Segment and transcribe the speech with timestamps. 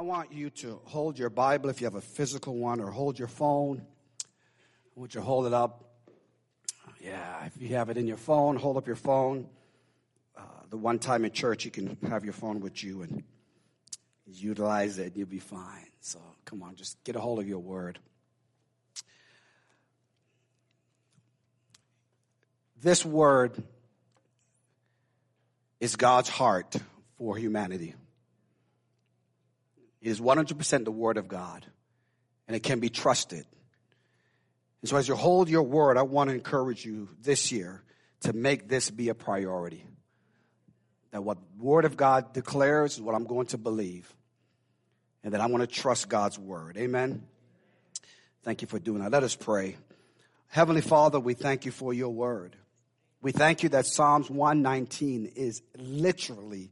[0.00, 3.18] I want you to hold your Bible if you have a physical one, or hold
[3.18, 3.82] your phone.
[4.22, 5.84] I want you to hold it up.
[7.04, 9.46] Yeah, if you have it in your phone, hold up your phone.
[10.34, 10.40] Uh,
[10.70, 13.22] the one time in church you can have your phone with you and
[14.24, 15.90] utilize it, you'll be fine.
[16.00, 17.98] So come on, just get a hold of your word.
[22.80, 23.62] This word
[25.78, 26.74] is God's heart
[27.18, 27.96] for humanity.
[30.00, 31.66] It is 100% the Word of God,
[32.46, 33.44] and it can be trusted.
[34.80, 37.82] And so, as you hold your Word, I want to encourage you this year
[38.20, 39.84] to make this be a priority.
[41.10, 44.12] That what Word of God declares is what I'm going to believe,
[45.22, 46.76] and that I want to trust God's Word.
[46.78, 47.26] Amen.
[48.42, 49.12] Thank you for doing that.
[49.12, 49.76] Let us pray.
[50.48, 52.56] Heavenly Father, we thank you for your Word.
[53.22, 56.70] We thank you that Psalms 119 is literally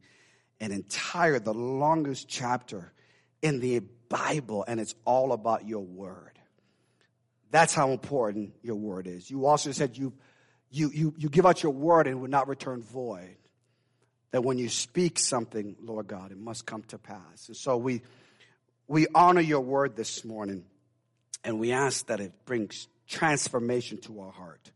[0.61, 2.91] an entire, the longest chapter
[3.42, 6.39] in the Bible, and it's all about your word.
[7.50, 9.30] That's how important your word is.
[9.30, 10.12] You also said you,
[10.70, 13.36] you, you, you give out your word and will not return void.
[14.30, 17.48] That when you speak something, Lord God, it must come to pass.
[17.48, 18.03] And so we,
[18.86, 20.64] we honor your word this morning,
[21.45, 24.70] and we ask that it brings transformation to our heart.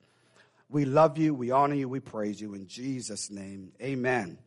[0.70, 2.54] We love you, we honor you, we praise you.
[2.54, 4.38] In Jesus' name, amen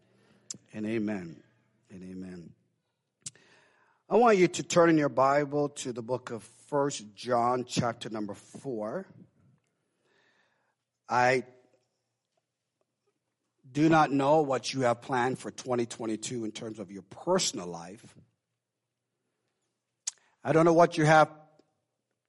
[0.73, 1.35] and amen
[1.91, 2.54] and amen.
[4.07, 8.07] I want you to turn in your Bible to the book of First John, chapter
[8.07, 9.03] number 4.
[11.09, 11.43] I
[13.71, 18.15] do not know what you have planned for 2022 in terms of your personal life.
[20.43, 21.31] I don't know what you have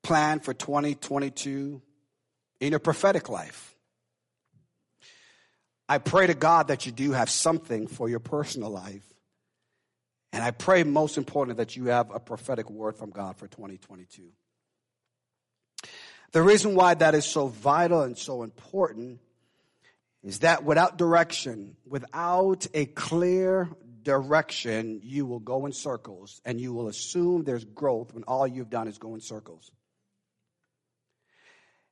[0.02, 1.82] planned for 2022
[2.60, 3.77] in your prophetic life.
[5.91, 9.04] I pray to God that you do have something for your personal life.
[10.37, 14.25] And I pray most importantly that you have a prophetic word from God for 2022.
[16.33, 19.21] The reason why that is so vital and so important
[20.22, 23.71] is that without direction, without a clear
[24.03, 28.69] direction, you will go in circles and you will assume there's growth when all you've
[28.69, 29.71] done is go in circles.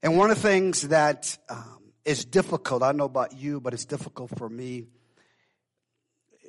[0.02, 2.82] And one of the things that um, is difficult.
[2.82, 4.84] I know about you, but it's difficult for me.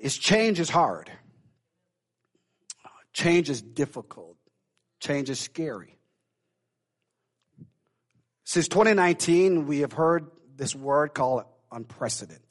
[0.01, 1.09] Is change is hard.
[3.15, 4.35] Change is difficult.
[4.99, 5.97] Change is scary.
[8.43, 12.43] Since 2019, we have heard this word called unprecedented.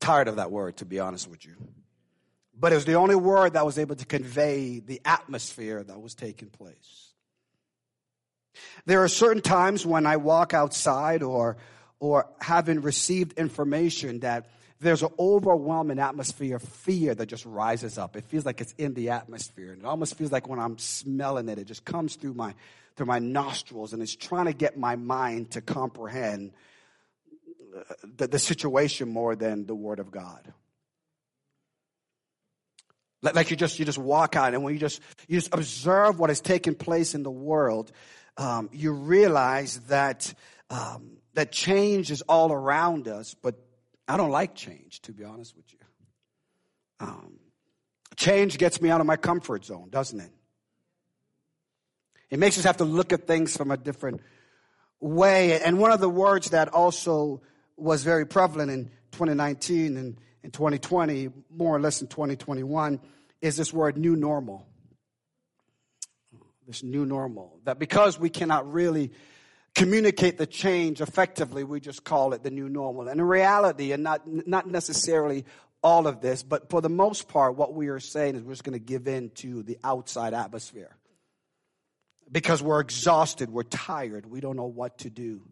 [0.00, 1.56] Tired of that word, to be honest with you.
[2.54, 6.14] But it was the only word that was able to convey the atmosphere that was
[6.14, 7.14] taking place.
[8.84, 11.56] There are certain times when I walk outside or,
[12.00, 18.16] or having received information that there's an overwhelming atmosphere of fear that just rises up.
[18.16, 19.72] It feels like it's in the atmosphere.
[19.72, 22.54] And it almost feels like when I'm smelling it, it just comes through my,
[22.96, 26.52] through my nostrils and it's trying to get my mind to comprehend
[28.16, 30.52] the, the situation more than the Word of God.
[33.22, 36.30] Like you just, you just walk out and when you just, you just observe what
[36.30, 37.92] is taking place in the world,
[38.38, 40.32] um, you realize that
[40.70, 43.56] um, that change is all around us, but
[44.10, 45.78] I don't like change, to be honest with you.
[46.98, 47.38] Um,
[48.16, 50.32] change gets me out of my comfort zone, doesn't it?
[52.28, 54.20] It makes us have to look at things from a different
[55.00, 55.60] way.
[55.62, 57.42] And one of the words that also
[57.76, 63.00] was very prevalent in 2019 and in 2020, more or less in 2021,
[63.40, 64.66] is this word new normal
[66.70, 67.58] this new normal.
[67.64, 69.10] That because we cannot really
[69.74, 73.08] communicate the change effectively, we just call it the new normal.
[73.08, 75.44] And in reality, and not, not necessarily
[75.82, 78.64] all of this, but for the most part, what we are saying is we're just
[78.64, 80.96] going to give in to the outside atmosphere.
[82.30, 85.42] Because we're exhausted, we're tired, we don't know what to do.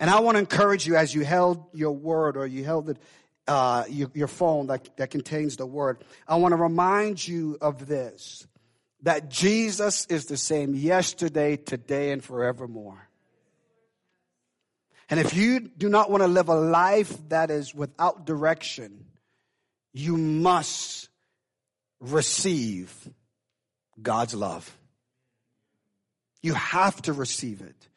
[0.00, 2.98] And I want to encourage you as you held your word or you held it,
[3.46, 7.86] uh, your, your phone that, that contains the word, I want to remind you of
[7.86, 8.46] this
[9.02, 13.07] that Jesus is the same yesterday, today, and forevermore.
[15.10, 19.06] And if you do not want to live a life that is without direction,
[19.92, 21.08] you must
[22.00, 22.92] receive
[24.00, 24.76] God's love.
[26.42, 27.88] You have to receive it.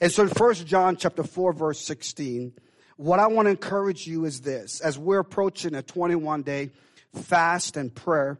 [0.00, 2.54] And so in 1 John chapter 4 verse 16,
[2.96, 4.80] what I want to encourage you is this.
[4.80, 6.70] As we're approaching a 21 day
[7.14, 8.38] fast and prayer,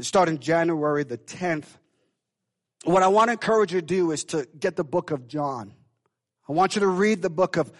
[0.00, 1.66] starting January the 10th.
[2.84, 5.74] What I want to encourage you to do is to get the book of John.
[6.48, 7.70] I want you to read the book of,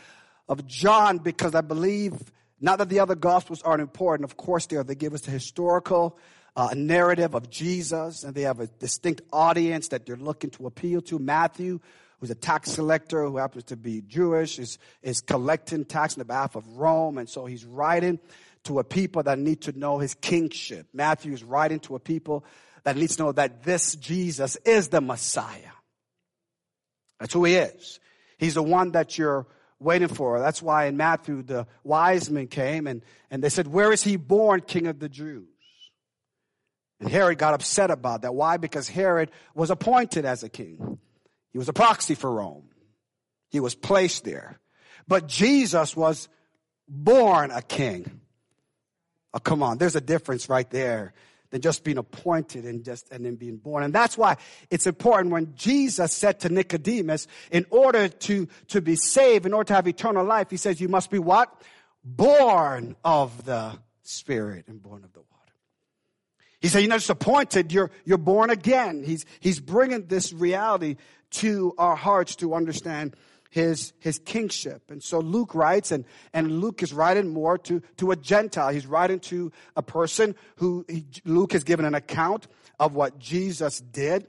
[0.48, 2.14] of John because I believe
[2.60, 4.24] not that the other gospels aren't important.
[4.24, 4.84] Of course they are.
[4.84, 6.18] They give us the historical
[6.58, 11.00] a narrative of Jesus and they have a distinct audience that they're looking to appeal
[11.02, 11.18] to.
[11.18, 11.78] Matthew,
[12.18, 16.56] who's a tax collector who happens to be Jewish, is, is collecting tax on behalf
[16.56, 17.18] of Rome.
[17.18, 18.18] And so he's writing
[18.64, 20.88] to a people that need to know his kingship.
[20.92, 22.44] Matthew is writing to a people
[22.82, 25.72] that needs to know that this Jesus is the Messiah.
[27.20, 28.00] That's who he is.
[28.38, 29.46] He's the one that you're
[29.78, 30.38] waiting for.
[30.40, 34.16] That's why in Matthew, the wise men came and, and they said, Where is he
[34.16, 35.48] born, King of the Jews?
[37.00, 38.34] And Herod got upset about that.
[38.34, 38.56] Why?
[38.56, 40.98] Because Herod was appointed as a king.
[41.52, 42.68] He was a proxy for Rome.
[43.50, 44.58] He was placed there.
[45.06, 46.28] But Jesus was
[46.88, 48.20] born a king.
[49.32, 49.78] Oh, come on.
[49.78, 51.14] There's a difference right there
[51.50, 53.82] than just being appointed and just and then being born.
[53.82, 54.36] And that's why
[54.70, 59.68] it's important when Jesus said to Nicodemus, in order to, to be saved, in order
[59.68, 61.62] to have eternal life, he says, you must be what?
[62.04, 65.52] Born of the Spirit and born of the water.
[66.60, 69.02] he said, you're not just appointed, you're, you're born again.
[69.02, 70.96] He's, he's bringing this reality
[71.30, 73.14] to our hearts to understand
[73.50, 74.90] his, his kingship.
[74.90, 78.70] And so Luke writes, and, and Luke is writing more to, to a Gentile.
[78.70, 82.46] He's writing to a person who he, Luke has given an account
[82.78, 84.26] of what Jesus did.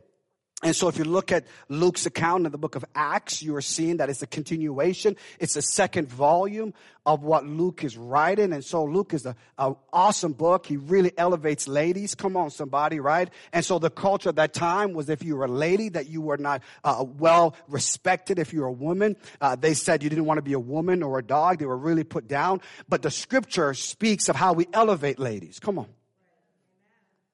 [0.61, 3.61] And so if you look at Luke's account in the book of Acts, you are
[3.61, 5.15] seeing that it's a continuation.
[5.39, 6.73] It's the second volume
[7.05, 8.51] of what Luke is writing.
[8.51, 10.65] And so Luke is an awesome book.
[10.65, 12.13] He really elevates ladies.
[12.13, 13.29] Come on, somebody, right?
[13.53, 16.19] And so the culture at that time was if you were a lady that you
[16.19, 18.37] were not uh, well respected.
[18.37, 21.03] If you were a woman, uh, they said you didn't want to be a woman
[21.03, 21.59] or a dog.
[21.59, 22.59] They were really put down.
[22.89, 25.57] But the scripture speaks of how we elevate ladies.
[25.57, 25.87] Come on.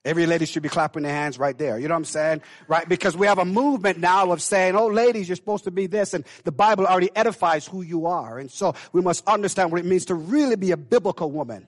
[0.05, 1.79] Every lady should be clapping their hands right there.
[1.79, 2.41] You know what I'm saying?
[2.67, 2.87] Right?
[2.87, 6.13] Because we have a movement now of saying, oh, ladies, you're supposed to be this.
[6.13, 8.37] And the Bible already edifies who you are.
[8.37, 11.67] And so we must understand what it means to really be a biblical woman,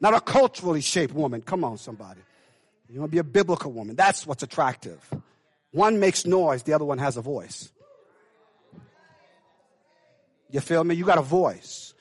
[0.00, 1.40] not a culturally shaped woman.
[1.40, 2.20] Come on, somebody.
[2.88, 3.94] You want to be a biblical woman.
[3.94, 4.98] That's what's attractive.
[5.70, 7.70] One makes noise, the other one has a voice.
[10.50, 10.96] You feel me?
[10.96, 11.91] You got a voice.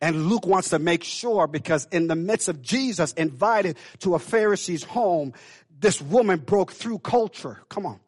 [0.00, 4.18] And Luke wants to make sure because in the midst of Jesus invited to a
[4.18, 5.34] Pharisee's home,
[5.80, 7.60] this woman broke through culture.
[7.68, 7.98] Come on.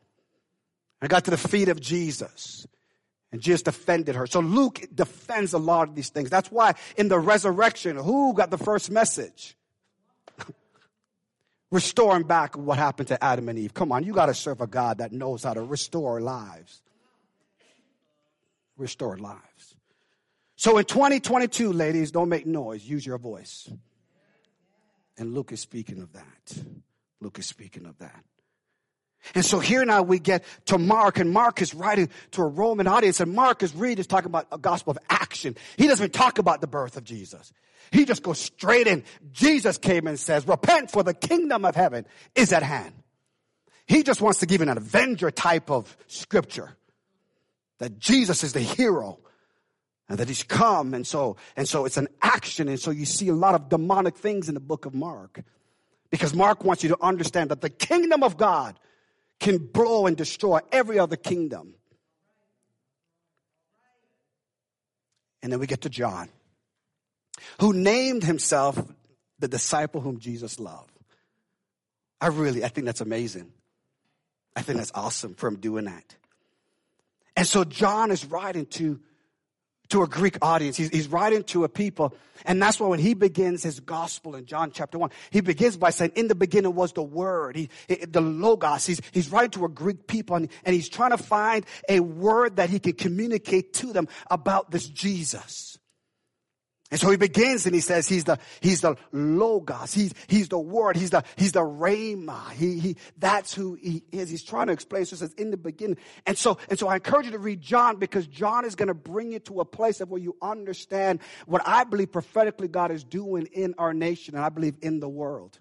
[1.01, 2.67] And got to the feet of Jesus.
[3.33, 4.27] And Jesus defended her.
[4.27, 6.31] So Luke defends a lot of these things.
[6.31, 9.57] That's why in the resurrection, who got the first message?
[11.71, 13.73] Restoring back what happened to Adam and Eve.
[13.75, 16.83] Come on, you got to serve a God that knows how to restore lives.
[18.77, 19.70] Restore lives.
[20.61, 22.85] So in 2022, ladies, don't make noise.
[22.85, 23.67] Use your voice.
[25.17, 26.65] And Luke is speaking of that.
[27.23, 28.23] Luke is speaking of that.
[29.35, 32.87] And so here now we get to Mark, and Mark is writing to a Roman
[32.87, 35.57] audience, and Mark is really just talking about a gospel of action.
[35.79, 37.55] He doesn't talk about the birth of Jesus.
[37.91, 39.05] He just goes straight in.
[39.33, 42.05] Jesus came and says, repent for the kingdom of heaven
[42.35, 42.93] is at hand.
[43.87, 46.77] He just wants to give an avenger type of scripture.
[47.79, 49.21] That Jesus is the hero
[50.11, 50.93] and that he's come.
[50.93, 52.69] And so, and so it's an action.
[52.69, 55.41] And so you see a lot of demonic things in the book of Mark
[56.11, 58.79] because Mark wants you to understand that the kingdom of God
[59.39, 61.75] can blow and destroy every other kingdom.
[65.43, 66.29] And then we get to John,
[67.61, 68.79] who named himself
[69.39, 70.99] the disciple whom Jesus loved.
[72.21, 73.53] I really, I think that's amazing.
[74.57, 76.17] I think that's awesome for him doing that.
[77.37, 79.01] And so John is writing to
[79.91, 80.77] to a Greek audience.
[80.77, 82.15] He's, he's, writing to a people.
[82.47, 85.91] And that's why when he begins his gospel in John chapter one, he begins by
[85.91, 88.87] saying, in the beginning was the word, he, the logos.
[88.87, 92.57] He's, he's writing to a Greek people and, and he's trying to find a word
[92.57, 95.79] that he can communicate to them about this Jesus.
[96.91, 99.95] And so he begins and he says he's the, he's the logos.
[99.95, 100.97] He's, he's the word.
[100.97, 102.51] He's the, he's the rhema.
[102.53, 104.29] He, he, that's who he is.
[104.29, 105.05] He's trying to explain.
[105.05, 105.99] So he says in the beginning.
[106.27, 108.95] And so, and so I encourage you to read John because John is going to
[108.95, 113.05] bring you to a place of where you understand what I believe prophetically God is
[113.05, 115.61] doing in our nation and I believe in the world.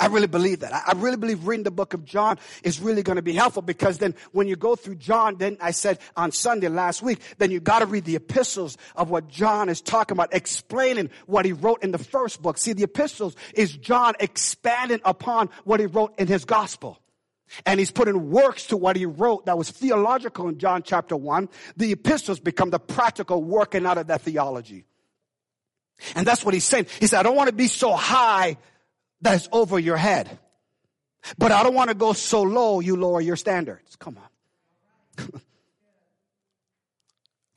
[0.00, 0.72] I really believe that.
[0.72, 3.98] I really believe reading the book of John is really going to be helpful because
[3.98, 7.58] then when you go through John, then I said on Sunday last week, then you
[7.58, 11.82] got to read the epistles of what John is talking about, explaining what he wrote
[11.82, 12.58] in the first book.
[12.58, 17.00] See, the epistles is John expanding upon what he wrote in his gospel.
[17.66, 21.48] And he's putting works to what he wrote that was theological in John chapter one.
[21.76, 24.84] The epistles become the practical working out of that theology.
[26.14, 26.86] And that's what he's saying.
[27.00, 28.58] He said, I don't want to be so high
[29.22, 30.38] that is over your head.
[31.36, 33.96] But I don't want to go so low you lower your standards.
[33.96, 35.30] Come on.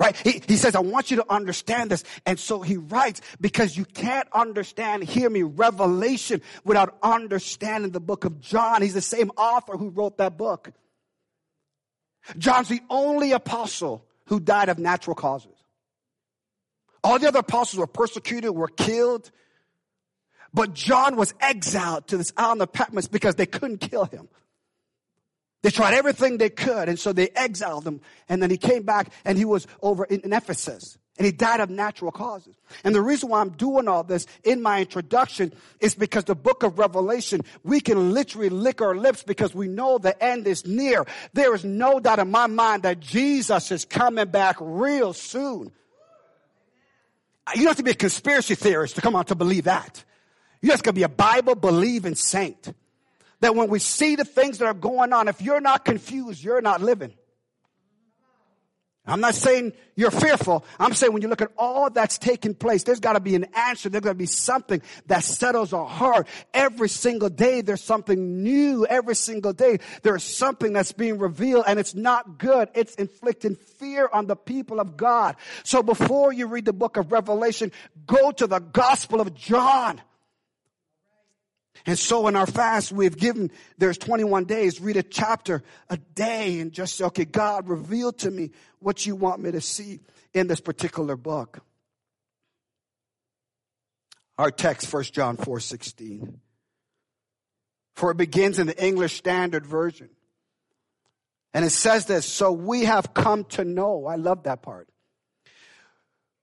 [0.01, 0.17] Right?
[0.17, 2.03] He, he says, I want you to understand this.
[2.25, 8.25] And so he writes, because you can't understand, hear me, Revelation without understanding the book
[8.25, 8.81] of John.
[8.81, 10.71] He's the same author who wrote that book.
[12.39, 15.53] John's the only apostle who died of natural causes.
[17.03, 19.29] All the other apostles were persecuted, were killed.
[20.53, 24.27] But John was exiled to this island of Patmos because they couldn't kill him.
[25.61, 28.01] They tried everything they could, and so they exiled him.
[28.27, 30.97] And then he came back and he was over in, in, Ephesus.
[31.17, 32.55] And he died of natural causes.
[32.83, 36.63] And the reason why I'm doing all this in my introduction is because the book
[36.63, 41.05] of Revelation, we can literally lick our lips because we know the end is near.
[41.33, 45.71] There is no doubt in my mind that Jesus is coming back real soon.
[47.53, 50.03] You don't have to be a conspiracy theorist to come on to believe that.
[50.61, 52.73] You just gotta be a Bible believing saint
[53.39, 56.61] that when we see the things that are going on, if you're not confused, you're
[56.61, 57.13] not living.
[59.03, 60.63] I'm not saying you're fearful.
[60.79, 63.47] I'm saying when you look at all that's taking place, there's got to be an
[63.55, 63.89] answer.
[63.89, 66.27] There's got to be something that settles our heart.
[66.53, 68.85] Every single day, there's something new.
[68.85, 72.69] Every single day, there's something that's being revealed and it's not good.
[72.75, 75.35] It's inflicting fear on the people of God.
[75.63, 77.71] So before you read the book of Revelation,
[78.05, 79.99] go to the Gospel of John.
[81.85, 86.59] And so in our fast, we've given, there's 21 days, read a chapter a day
[86.59, 89.99] and just say, okay, God, reveal to me what you want me to see
[90.33, 91.59] in this particular book.
[94.37, 96.39] Our text, 1 John 4 16.
[97.95, 100.09] For it begins in the English Standard Version.
[101.53, 104.05] And it says this, so we have come to know.
[104.05, 104.87] I love that part.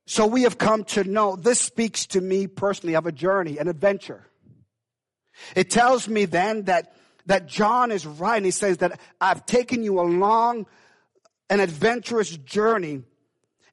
[0.07, 1.37] So we have come to know.
[1.37, 4.27] This speaks to me personally of a journey, an adventure.
[5.55, 6.95] It tells me then that,
[7.27, 8.37] that John is right.
[8.37, 10.67] And he says that I've taken you along
[11.51, 13.03] an adventurous journey.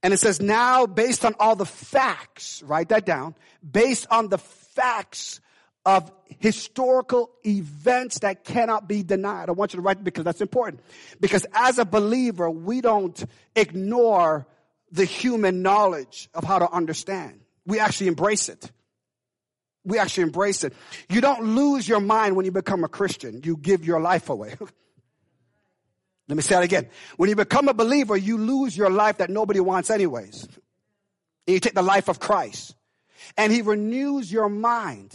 [0.03, 3.35] And it says now based on all the facts, write that down,
[3.69, 5.41] based on the facts
[5.85, 9.49] of historical events that cannot be denied.
[9.49, 10.81] I want you to write because that's important.
[11.19, 13.23] Because as a believer, we don't
[13.55, 14.47] ignore
[14.91, 17.41] the human knowledge of how to understand.
[17.65, 18.71] We actually embrace it
[19.85, 20.73] we actually embrace it.
[21.09, 23.41] You don't lose your mind when you become a Christian.
[23.43, 24.55] You give your life away.
[26.27, 26.89] Let me say that again.
[27.17, 30.43] When you become a believer, you lose your life that nobody wants anyways.
[31.47, 32.75] And you take the life of Christ.
[33.37, 35.13] And he renews your mind.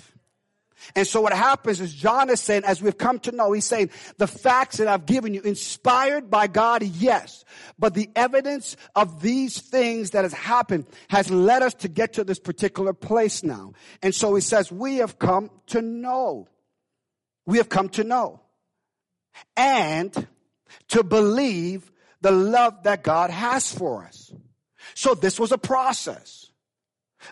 [0.95, 3.91] And so what happens is John is saying, as we've come to know, he's saying,
[4.19, 7.45] the facts that I've given you, inspired by God, yes.
[7.79, 12.25] But the evidence of these things that has happened has led us to get to
[12.25, 13.73] this particular place now.
[14.03, 16.49] And so he says, we have come to know.
[17.47, 18.41] We have come to know.
[19.57, 20.29] And
[20.89, 24.33] to believe the love that God has for us.
[24.95, 26.50] So this was a process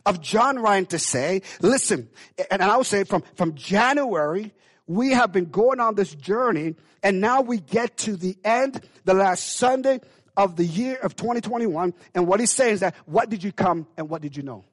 [0.07, 2.09] of John Ryan to say, listen,
[2.51, 4.53] and I'll say from, from January,
[4.87, 9.15] we have been going on this journey and now we get to the end, the
[9.15, 10.01] last Sunday
[10.37, 11.95] of the year of 2021.
[12.15, 14.65] And what he's saying is that what did you come and what did you know?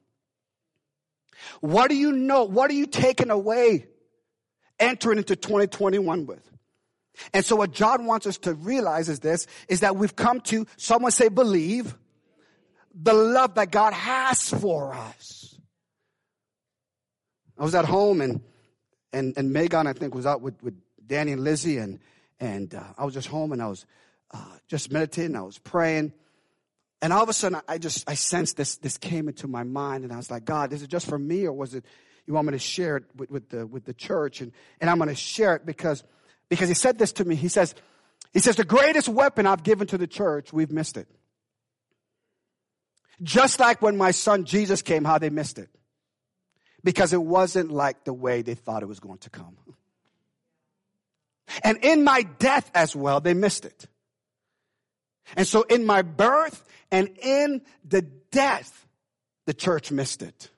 [1.60, 2.44] What do you know?
[2.44, 3.86] What are you taking away
[4.78, 6.50] entering into 2021 with?
[7.32, 10.66] And so what John wants us to realize is this, is that we've come to,
[10.76, 11.96] someone say believe,
[12.98, 15.58] the love that God has for us.
[17.58, 18.40] I was at home and
[19.12, 20.74] and and Megan I think was out with with
[21.06, 21.98] Danny and Lizzie and
[22.40, 23.86] and uh, I was just home and I was
[24.32, 25.36] uh, just meditating.
[25.36, 26.12] I was praying,
[27.00, 30.04] and all of a sudden I just I sensed this this came into my mind
[30.04, 31.84] and I was like, God, is it just for me or was it
[32.26, 34.96] you want me to share it with, with the with the church and and I'm
[34.96, 36.02] going to share it because
[36.48, 37.36] because He said this to me.
[37.36, 37.74] He says
[38.32, 41.08] He says the greatest weapon I've given to the church we've missed it.
[43.22, 45.70] Just like when my son Jesus came, how they missed it.
[46.84, 49.56] Because it wasn't like the way they thought it was going to come.
[51.62, 53.86] And in my death as well, they missed it.
[55.36, 58.86] And so in my birth and in the death,
[59.46, 60.50] the church missed it.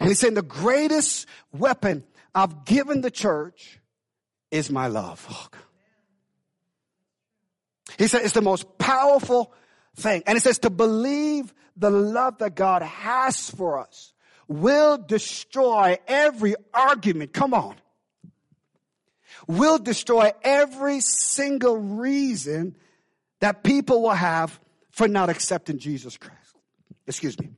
[0.00, 2.04] And he's saying the greatest weapon
[2.34, 3.80] I've given the church
[4.50, 5.26] is my love.
[5.30, 5.48] Oh,
[7.98, 9.52] he said it's the most powerful
[9.96, 10.22] thing.
[10.26, 14.12] And it says to believe the love that God has for us
[14.48, 17.32] will destroy every argument.
[17.32, 17.74] Come on.
[19.46, 22.76] Will destroy every single reason
[23.40, 24.58] that people will have
[24.90, 26.56] for not accepting Jesus Christ.
[27.06, 27.50] Excuse me.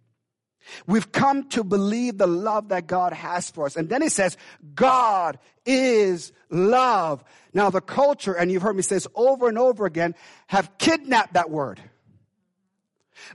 [0.86, 3.76] We've come to believe the love that God has for us.
[3.76, 4.36] And then he says,
[4.74, 7.24] God is love.
[7.54, 10.14] Now the culture, and you've heard me say this over and over again,
[10.48, 11.80] have kidnapped that word.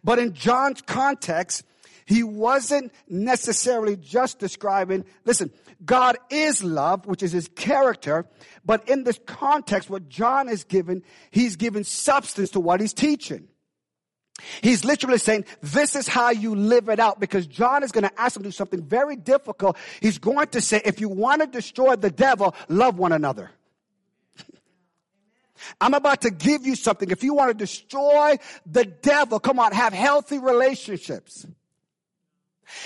[0.04, 1.64] But in John's context,
[2.06, 5.52] he wasn't necessarily just describing, listen,
[5.86, 8.26] God is love, which is his character,
[8.66, 13.48] but in this context, what John is given, he's given substance to what he's teaching.
[14.62, 18.20] He's literally saying, this is how you live it out because John is going to
[18.20, 19.78] ask him to do something very difficult.
[20.02, 23.52] He's going to say, if you want to destroy the devil, love one another.
[25.80, 27.10] I'm about to give you something.
[27.12, 31.46] If you want to destroy the devil, come on, have healthy relationships.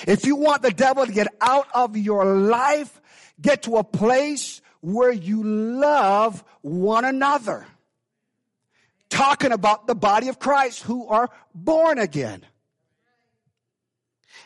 [0.08, 3.02] If you want the devil to get out of your life,
[3.40, 7.66] get to a place where you love one another.
[9.10, 12.46] Talking about the body of Christ who are born again.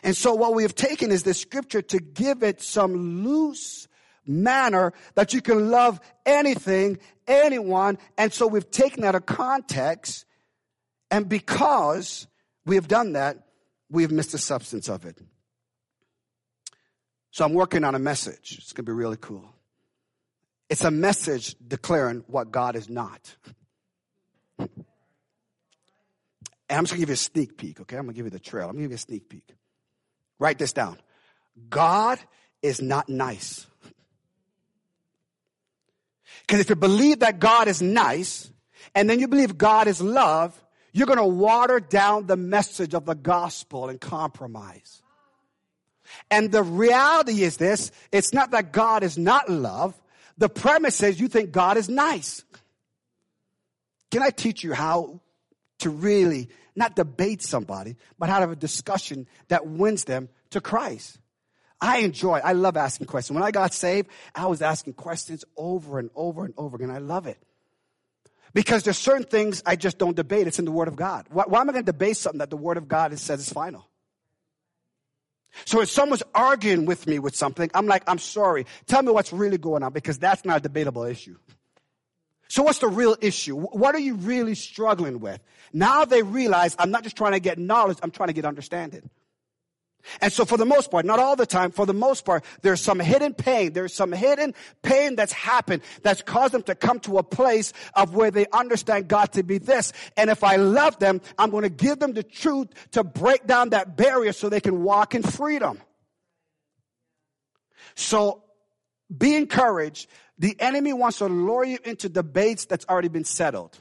[0.02, 3.88] And so what we have taken is this scripture to give it some loose
[4.26, 7.98] manner that you can love anything, anyone.
[8.16, 10.24] And so we've taken out of context.
[11.10, 12.26] And because
[12.64, 13.46] we have done that,
[13.90, 15.18] we have missed the substance of it.
[17.30, 18.56] So I'm working on a message.
[18.58, 19.54] It's going to be really cool.
[20.68, 23.36] It's a message declaring what God is not.
[26.68, 27.96] And I'm just going to give you a sneak peek, okay?
[27.96, 28.64] I'm going to give you the trail.
[28.64, 29.54] I'm going to give you a sneak peek.
[30.38, 30.98] Write this down.
[31.68, 32.18] God
[32.62, 33.66] is not nice.
[36.46, 38.50] Because if you believe that God is nice,
[38.94, 40.58] and then you believe God is love,
[40.92, 45.02] you're going to water down the message of the gospel and compromise.
[46.30, 49.94] And the reality is this, it's not that God is not love.
[50.36, 52.44] The premise is you think God is nice.
[54.10, 55.20] Can I teach you how
[55.78, 60.60] to really not debate somebody, but how to have a discussion that wins them to
[60.60, 61.18] Christ?
[61.82, 63.34] I enjoy, I love asking questions.
[63.34, 66.92] When I got saved, I was asking questions over and over and over again.
[66.92, 67.38] I love it.
[68.54, 70.46] Because there's certain things I just don't debate.
[70.46, 71.26] It's in the Word of God.
[71.30, 73.52] Why, why am I going to debate something that the Word of God says is
[73.52, 73.88] final?
[75.64, 78.64] So if someone's arguing with me with something, I'm like, I'm sorry.
[78.86, 81.36] Tell me what's really going on because that's not a debatable issue.
[82.46, 83.56] So what's the real issue?
[83.56, 85.40] What are you really struggling with?
[85.72, 89.10] Now they realize I'm not just trying to get knowledge, I'm trying to get understanding.
[90.20, 92.80] And so for the most part, not all the time, for the most part, there's
[92.80, 93.72] some hidden pain.
[93.72, 98.14] There's some hidden pain that's happened that's caused them to come to a place of
[98.14, 99.92] where they understand God to be this.
[100.16, 103.70] And if I love them, I'm going to give them the truth to break down
[103.70, 105.80] that barrier so they can walk in freedom.
[107.94, 108.42] So
[109.16, 110.08] be encouraged.
[110.38, 113.78] The enemy wants to lure you into debates that's already been settled.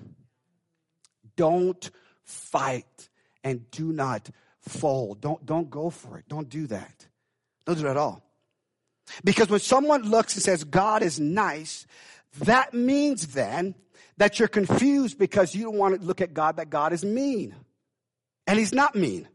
[1.36, 1.89] Don't
[2.23, 3.10] fight
[3.43, 4.29] and do not
[4.62, 5.21] fold.
[5.21, 6.26] Don't, don't go for it.
[6.28, 7.08] Don't do that.
[7.65, 8.24] Don't do it at all.
[9.24, 11.86] Because when someone looks and says God is nice,
[12.39, 13.76] that means then
[14.17, 17.56] that you're confused because you don't want to look at God that God is mean.
[18.47, 19.28] And he's not mean.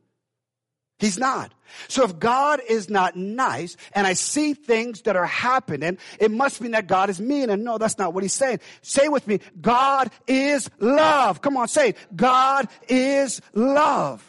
[0.98, 1.52] He's not.
[1.88, 6.60] So if God is not nice and I see things that are happening, it must
[6.60, 7.50] mean that God is mean.
[7.50, 8.60] And no, that's not what he's saying.
[8.80, 11.42] Say with me, God is love.
[11.42, 11.96] Come on, say it.
[12.14, 14.26] God is love.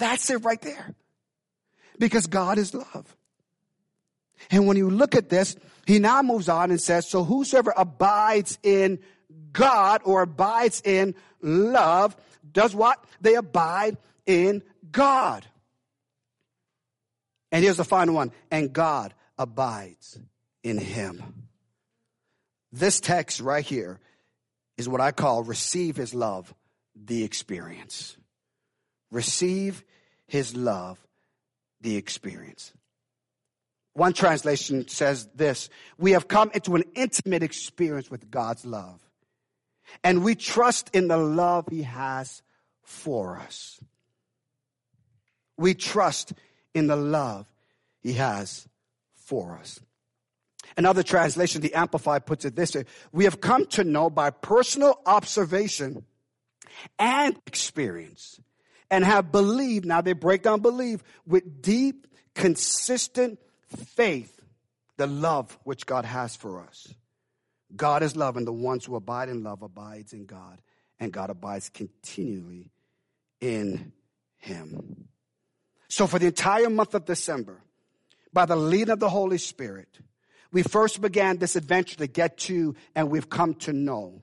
[0.00, 0.94] That's it right there.
[1.98, 3.16] Because God is love.
[4.50, 5.54] And when you look at this,
[5.86, 8.98] he now moves on and says, So whosoever abides in
[9.52, 12.16] God or abides in love
[12.50, 13.04] does what?
[13.20, 15.44] They abide in God.
[17.52, 20.18] And here's the final one and God abides
[20.62, 21.48] in him.
[22.72, 24.00] This text right here
[24.78, 26.54] is what I call receive his love,
[26.94, 28.16] the experience.
[29.10, 29.84] Receive
[30.30, 30.96] his love,
[31.80, 32.72] the experience.
[33.94, 39.00] One translation says this We have come into an intimate experience with God's love,
[40.04, 42.42] and we trust in the love he has
[42.82, 43.80] for us.
[45.58, 46.32] We trust
[46.74, 47.46] in the love
[48.00, 48.68] he has
[49.16, 49.80] for us.
[50.76, 55.00] Another translation, the Amplified, puts it this way We have come to know by personal
[55.06, 56.04] observation
[57.00, 58.40] and experience
[58.90, 63.38] and have believed, now they break down believe, with deep, consistent
[63.94, 64.40] faith,
[64.96, 66.92] the love which God has for us.
[67.74, 70.60] God is love, and the ones who abide in love abides in God,
[70.98, 72.72] and God abides continually
[73.40, 73.92] in
[74.38, 75.08] him.
[75.88, 77.62] So for the entire month of December,
[78.32, 79.88] by the leading of the Holy Spirit,
[80.52, 84.22] we first began this adventure to get to and we've come to know.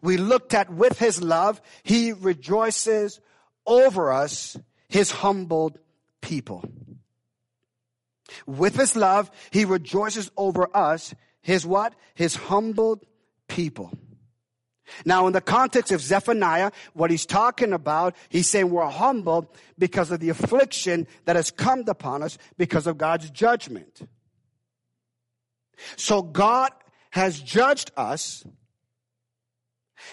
[0.00, 3.20] We looked at with his love, he rejoices
[3.66, 4.56] over us
[4.88, 5.78] his humbled
[6.20, 6.64] people.
[8.46, 11.94] With his love, he rejoices over us, his what?
[12.14, 13.04] His humbled
[13.48, 13.92] people.
[15.04, 20.10] Now, in the context of Zephaniah, what he's talking about, he's saying we're humble because
[20.10, 24.06] of the affliction that has come upon us because of God's judgment.
[25.96, 26.70] So God
[27.10, 28.44] has judged us.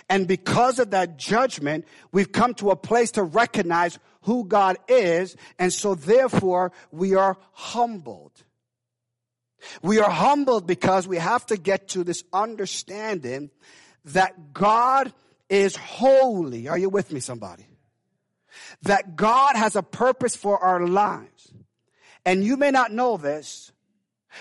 [0.09, 5.35] And because of that judgment, we've come to a place to recognize who God is.
[5.57, 8.31] And so therefore we are humbled.
[9.81, 13.51] We are humbled because we have to get to this understanding
[14.05, 15.13] that God
[15.49, 16.67] is holy.
[16.67, 17.65] Are you with me, somebody?
[18.83, 21.53] That God has a purpose for our lives.
[22.25, 23.71] And you may not know this,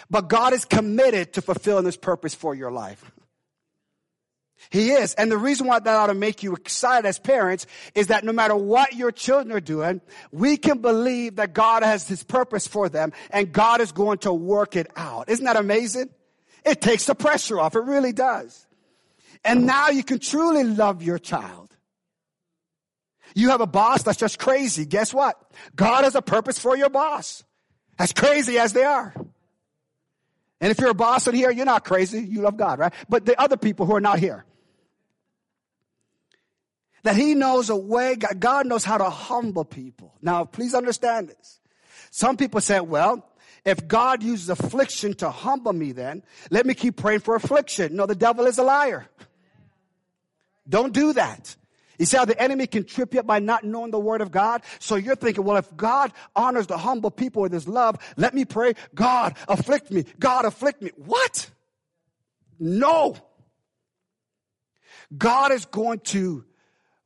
[0.08, 3.10] but God is committed to fulfilling this purpose for your life.
[4.68, 5.14] He is.
[5.14, 8.32] And the reason why that ought to make you excited as parents is that no
[8.32, 12.88] matter what your children are doing, we can believe that God has his purpose for
[12.88, 15.28] them and God is going to work it out.
[15.30, 16.10] Isn't that amazing?
[16.64, 17.74] It takes the pressure off.
[17.74, 18.66] It really does.
[19.44, 21.74] And now you can truly love your child.
[23.34, 24.84] You have a boss that's just crazy.
[24.84, 25.40] Guess what?
[25.74, 27.44] God has a purpose for your boss.
[27.98, 29.14] As crazy as they are.
[30.60, 32.20] And if you're a boss in here, you're not crazy.
[32.20, 32.92] You love God, right?
[33.08, 34.44] But the other people who are not here.
[37.02, 40.14] That he knows a way, God knows how to humble people.
[40.20, 41.60] Now, please understand this.
[42.10, 43.26] Some people say, well,
[43.64, 47.96] if God uses affliction to humble me, then let me keep praying for affliction.
[47.96, 49.06] No, the devil is a liar.
[50.68, 51.56] Don't do that.
[51.98, 54.30] You see how the enemy can trip you up by not knowing the word of
[54.30, 54.62] God?
[54.78, 58.46] So you're thinking, well, if God honors the humble people with his love, let me
[58.46, 60.92] pray, God afflict me, God afflict me.
[60.96, 61.50] What?
[62.58, 63.16] No.
[65.16, 66.46] God is going to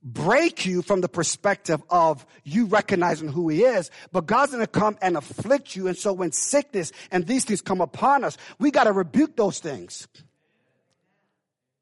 [0.04, 4.70] break you from the perspective of you recognizing who he is, but God's going to
[4.70, 5.88] come and afflict you.
[5.88, 9.58] And so when sickness and these things come upon us, we got to rebuke those
[9.58, 10.06] things.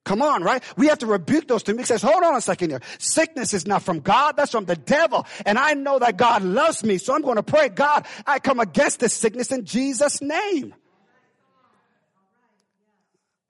[0.05, 0.63] Come on, right?
[0.77, 1.79] We have to rebuke those things.
[1.79, 2.81] He says, hold on a second here.
[2.99, 4.37] Sickness is not from God.
[4.37, 5.27] That's from the devil.
[5.47, 6.99] And I know that God loves me.
[6.99, 10.75] So I'm going to pray, God, I come against this sickness in Jesus' name.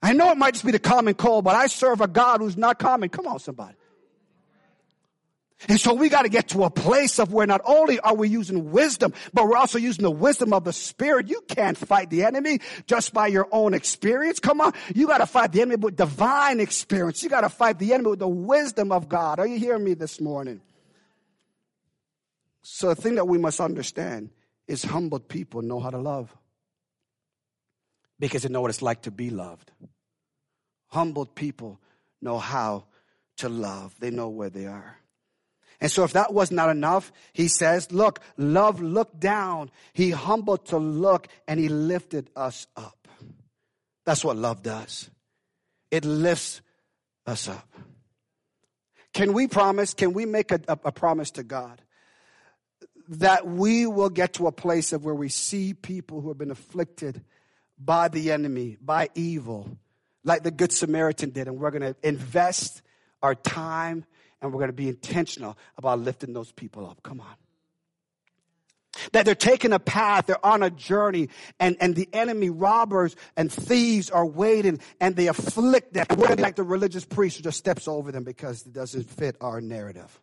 [0.03, 2.57] I know it might just be the common cold, but I serve a God who's
[2.57, 3.09] not common.
[3.09, 3.75] Come on, somebody.
[5.69, 8.27] And so we got to get to a place of where not only are we
[8.27, 11.29] using wisdom, but we're also using the wisdom of the Spirit.
[11.29, 14.39] You can't fight the enemy just by your own experience.
[14.39, 14.73] Come on.
[14.93, 17.23] You got to fight the enemy with divine experience.
[17.23, 19.39] You got to fight the enemy with the wisdom of God.
[19.39, 20.61] Are you hearing me this morning?
[22.61, 24.29] So the thing that we must understand
[24.67, 26.35] is humbled people know how to love
[28.19, 29.71] because they know what it's like to be loved.
[30.87, 31.79] Humbled people
[32.21, 32.85] know how
[33.37, 33.93] to love.
[33.99, 34.97] They know where they are.
[35.83, 39.69] And so if that was not enough, he says, look, love looked down.
[39.91, 43.09] He humbled to look and he lifted us up.
[44.05, 45.09] That's what love does.
[45.91, 46.61] It lifts
[47.27, 47.67] us up.
[49.13, 51.81] Can we promise, can we make a, a, a promise to God
[53.09, 56.49] that we will get to a place of where we see people who have been
[56.49, 57.21] afflicted
[57.77, 59.77] by the enemy, by evil,
[60.23, 62.81] like the Good Samaritan did, and we're going to invest
[63.21, 64.05] our time
[64.43, 67.01] and we're going to be intentional about lifting those people up.
[67.01, 67.35] Come on.
[69.13, 71.29] That they're taking a path, they're on a journey,
[71.59, 76.05] and, and the enemy, robbers and thieves are waiting and they afflict them.
[76.15, 79.61] We're like the religious priest who just steps over them because it doesn't fit our
[79.61, 80.21] narrative.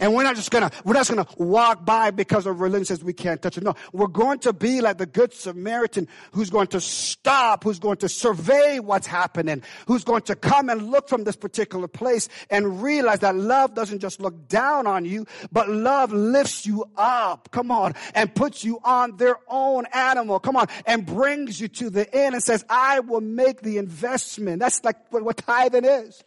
[0.00, 3.12] And we're not just gonna, we're not gonna walk by because of religion says we
[3.12, 3.64] can't touch it.
[3.64, 7.98] No, we're going to be like the good Samaritan who's going to stop, who's going
[7.98, 12.82] to survey what's happening, who's going to come and look from this particular place and
[12.82, 17.50] realize that love doesn't just look down on you, but love lifts you up.
[17.50, 17.94] Come on.
[18.14, 20.38] And puts you on their own animal.
[20.38, 20.66] Come on.
[20.86, 24.60] And brings you to the end and says, I will make the investment.
[24.60, 26.22] That's like what tithing is.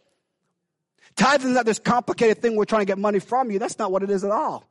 [1.18, 3.58] Tithing is not this complicated thing we're trying to get money from you.
[3.58, 4.64] That's not what it is at all.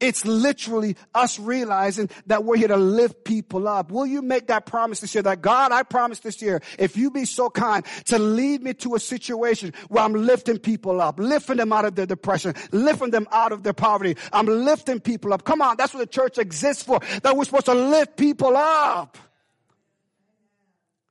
[0.00, 3.90] It's literally us realizing that we're here to lift people up.
[3.90, 7.10] Will you make that promise this year that God, I promise this year, if you
[7.10, 11.58] be so kind to lead me to a situation where I'm lifting people up, lifting
[11.58, 14.16] them out of their depression, lifting them out of their poverty.
[14.32, 15.44] I'm lifting people up.
[15.44, 15.76] Come on.
[15.76, 17.00] That's what the church exists for.
[17.22, 19.18] That we're supposed to lift people up.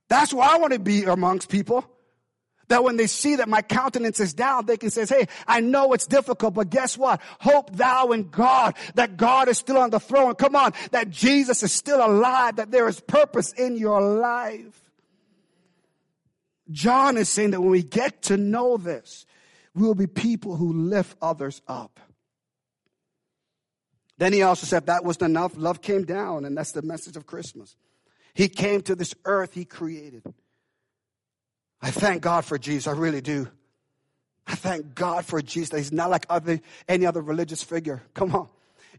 [0.10, 1.86] That's where I want to be amongst people.
[2.70, 5.94] That when they see that my countenance is down, they can say, Hey, I know
[5.94, 7.22] it's difficult, but guess what?
[7.40, 10.36] Hope thou in God, that God is still on the throne.
[10.36, 14.80] Come on, that Jesus is still alive, that there is purpose in your life.
[16.72, 19.26] John is saying that when we get to know this,
[19.76, 22.00] we will be people who lift others up.
[24.18, 25.58] Then he also said that wasn't enough.
[25.58, 27.76] Love came down, and that's the message of Christmas.
[28.34, 30.24] He came to this earth he created
[31.84, 32.88] I thank God for Jesus.
[32.88, 33.50] I really do.
[34.48, 35.78] I thank God for Jesus.
[35.78, 38.02] He's not like other, any other religious figure.
[38.14, 38.48] Come on.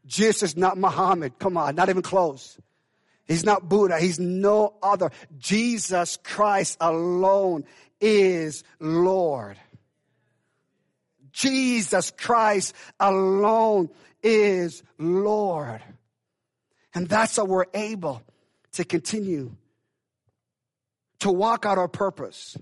[0.04, 1.38] Jesus is not Muhammad.
[1.38, 1.74] Come on.
[1.76, 2.58] Not even close.
[3.26, 3.98] He's not Buddha.
[3.98, 5.10] He's no other.
[5.38, 7.64] Jesus Christ alone
[8.02, 9.56] is Lord.
[11.32, 13.88] Jesus Christ alone
[14.22, 15.80] is Lord.
[16.94, 18.22] And that's how we're able
[18.72, 19.56] to continue
[21.20, 22.58] to walk out our purpose.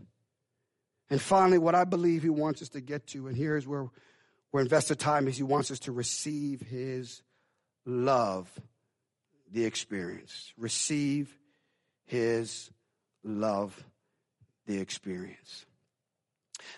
[1.12, 3.90] And finally, what I believe he wants us to get to, and here's where
[4.50, 7.20] we're invested time, is he wants us to receive his
[7.84, 8.50] love,
[9.52, 10.54] the experience.
[10.56, 11.36] Receive
[12.06, 12.70] his
[13.22, 13.78] love,
[14.66, 15.66] the experience.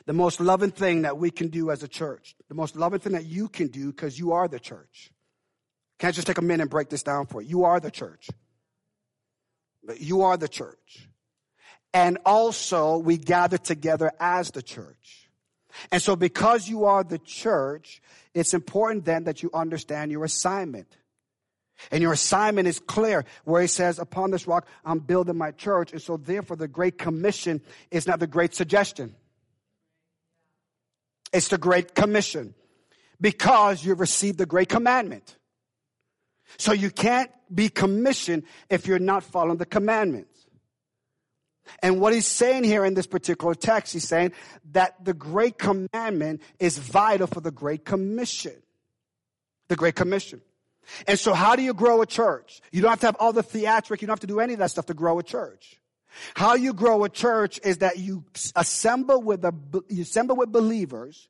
[0.06, 3.12] The most loving thing that we can do as a church, the most loving thing
[3.12, 5.12] that you can do because you are the church.
[6.00, 7.50] Can I just take a minute and break this down for you?
[7.50, 8.30] You are the church.
[9.96, 11.08] You are the church.
[11.94, 15.30] And also, we gather together as the church.
[15.92, 18.02] And so, because you are the church,
[18.34, 20.88] it's important then that you understand your assignment.
[21.90, 25.92] And your assignment is clear, where he says, Upon this rock, I'm building my church.
[25.92, 29.14] And so, therefore, the Great Commission is not the Great Suggestion.
[31.32, 32.54] It's the Great Commission
[33.20, 35.36] because you've received the Great Commandment.
[36.58, 40.33] So you can't be commissioned if you're not following the commandments.
[41.82, 44.32] And what he's saying here in this particular text, he's saying
[44.72, 48.54] that the Great Commandment is vital for the Great Commission.
[49.68, 50.40] The Great Commission.
[51.06, 52.60] And so how do you grow a church?
[52.70, 54.58] You don't have to have all the theatric, you don't have to do any of
[54.58, 55.80] that stuff to grow a church.
[56.34, 58.24] How you grow a church is that you
[58.54, 59.54] assemble with a,
[59.88, 61.28] you assemble with believers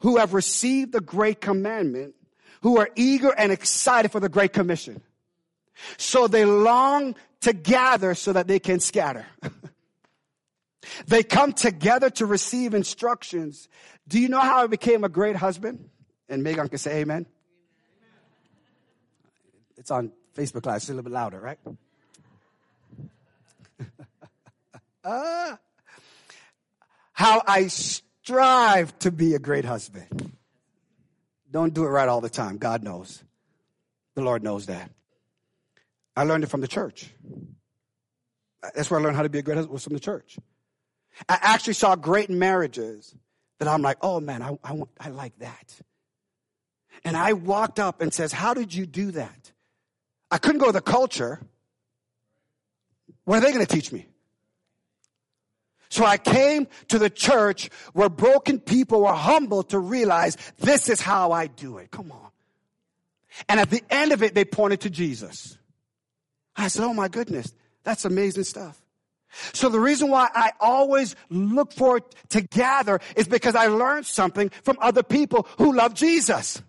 [0.00, 2.14] who have received the great commandment,
[2.62, 5.02] who are eager and excited for the great commission.
[5.96, 9.26] So they long to gather so that they can scatter.
[11.06, 13.68] they come together to receive instructions.
[14.08, 15.90] Do you know how I became a great husband?
[16.28, 17.26] And Megan can say amen.
[19.76, 20.76] It's on Facebook Live.
[20.76, 21.58] It's a little bit louder, right?
[25.04, 25.56] uh,
[27.12, 30.32] how I strive to be a great husband.
[31.50, 32.56] Don't do it right all the time.
[32.56, 33.22] God knows.
[34.14, 34.90] The Lord knows that.
[36.16, 37.10] I learned it from the church.
[38.74, 40.38] That's where I learned how to be a great husband was from the church.
[41.28, 43.14] I actually saw great marriages
[43.58, 45.80] that I'm like, oh man, I, I, want, I like that.
[47.04, 49.52] And I walked up and says, how did you do that?
[50.30, 51.40] I couldn't go to the culture.
[53.24, 54.06] What are they going to teach me?
[55.88, 61.00] So I came to the church where broken people were humble to realize this is
[61.00, 61.90] how I do it.
[61.90, 62.30] Come on.
[63.48, 65.56] And at the end of it, they pointed to Jesus.
[66.56, 68.80] I said, Oh my goodness, that's amazing stuff.
[69.52, 74.50] So the reason why I always look forward to gather is because I learned something
[74.62, 76.62] from other people who love Jesus.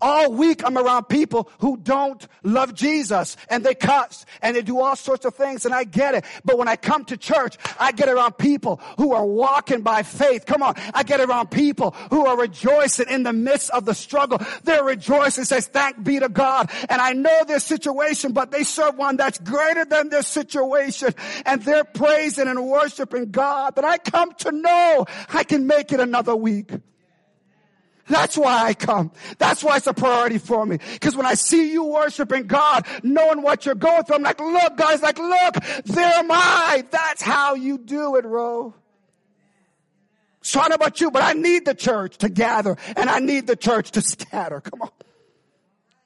[0.00, 4.80] All week I'm around people who don't love Jesus and they cuss and they do
[4.80, 6.24] all sorts of things and I get it.
[6.44, 10.46] But when I come to church, I get around people who are walking by faith.
[10.46, 10.74] Come on.
[10.94, 14.40] I get around people who are rejoicing in the midst of the struggle.
[14.64, 16.70] They're rejoicing says, thank be to God.
[16.88, 21.62] And I know their situation, but they serve one that's greater than their situation and
[21.62, 26.34] they're praising and worshiping God that I come to know I can make it another
[26.36, 26.70] week.
[28.08, 29.10] That's why I come.
[29.38, 30.78] That's why it's a priority for me.
[30.92, 34.76] Because when I see you worshiping God, knowing what you're going through, I'm like, look,
[34.76, 36.84] guys, like, look, there am I.
[36.90, 38.74] That's how you do it, Ro.
[40.42, 43.48] So I know about you, but I need the church to gather and I need
[43.48, 44.60] the church to scatter.
[44.60, 44.90] Come on.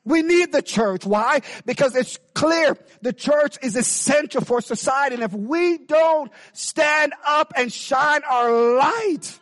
[0.04, 1.04] We need the church.
[1.04, 1.42] Why?
[1.66, 5.16] Because it's clear the church is essential for society.
[5.16, 9.38] And if we don't stand up and shine our light,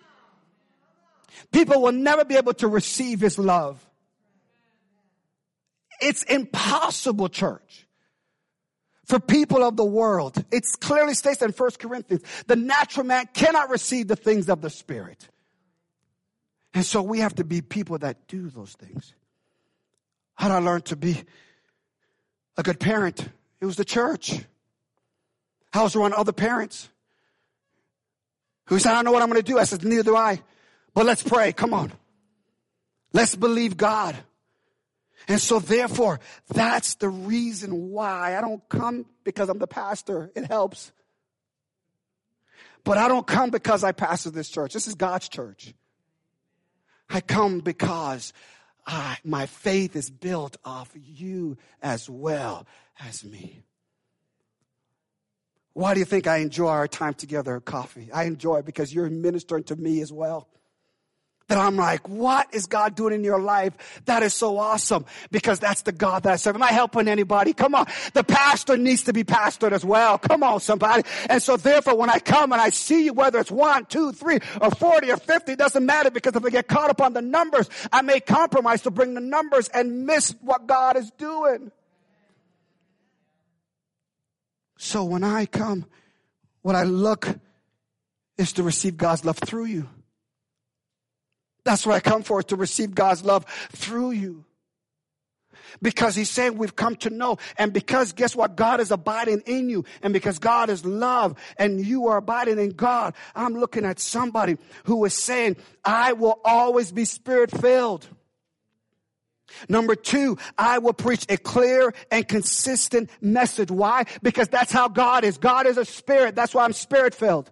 [1.53, 3.85] people will never be able to receive his love.
[6.01, 7.87] It's impossible, church.
[9.07, 13.71] For people of the world, it clearly states in 1 Corinthians, the natural man cannot
[13.71, 15.29] receive the things of the spirit.
[16.75, 19.15] And so we have to be people that do those things.
[20.35, 21.25] How did I learn to be
[22.57, 23.27] a good parent?
[23.61, 24.39] It was the church.
[25.73, 26.89] I was around other parents
[28.67, 29.59] who said, I don't know what I'm going to do.
[29.59, 30.43] I said, neither do I.
[30.99, 31.53] But let's pray.
[31.53, 31.93] Come on.
[33.13, 34.17] Let's believe God.
[35.29, 40.33] And so therefore, that's the reason why I don't come because I'm the pastor.
[40.35, 40.91] It helps.
[42.83, 44.73] But I don't come because I pastor this church.
[44.75, 45.73] This is God's church.
[47.09, 48.33] I come because
[48.85, 52.67] I, my faith is built off you as well
[52.99, 53.63] as me.
[55.75, 58.11] Why do you think I enjoy our time together at coffee?
[58.13, 60.49] I enjoy it because you're ministering to me as well
[61.49, 63.73] that I'm like, what is God doing in your life?
[64.05, 66.57] That is so awesome because that's the God that I serve.
[66.57, 67.55] Am I helping anybody?
[67.55, 67.87] Come on.
[68.13, 70.19] The pastor needs to be pastored as well.
[70.19, 71.05] Come on, somebody.
[71.29, 74.39] And so therefore, when I come and I see you, whether it's one, two, three,
[74.61, 77.23] or 40 or 50, it doesn't matter because if I get caught up on the
[77.23, 81.73] numbers, I may compromise to bring the numbers and miss what God is doing.
[84.77, 85.87] So when I come,
[86.61, 87.27] what I look
[88.37, 89.89] is to receive God's love through you.
[91.69, 94.47] That's what I come for, to receive God's love through you.
[95.83, 97.37] Because he's saying we've come to know.
[97.59, 98.57] And because guess what?
[98.57, 99.85] God is abiding in you.
[100.03, 104.57] And because God is love and you are abiding in God, I'm looking at somebody
[104.85, 108.09] who is saying, I will always be spirit filled.
[109.69, 113.71] Number two, I will preach a clear and consistent message.
[113.71, 114.05] Why?
[114.23, 115.37] Because that's how God is.
[115.37, 116.35] God is a spirit.
[116.35, 117.51] That's why I'm spirit filled.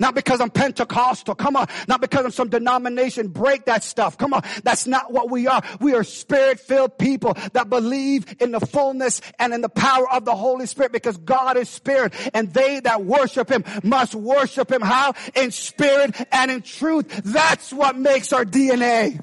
[0.00, 1.34] Not because I'm Pentecostal.
[1.34, 1.66] Come on.
[1.86, 3.28] Not because I'm some denomination.
[3.28, 4.16] Break that stuff.
[4.16, 4.42] Come on.
[4.64, 5.62] That's not what we are.
[5.80, 10.24] We are spirit filled people that believe in the fullness and in the power of
[10.24, 14.80] the Holy Spirit because God is spirit and they that worship him must worship him.
[14.80, 15.14] How?
[15.34, 17.08] In spirit and in truth.
[17.24, 19.22] That's what makes our DNA.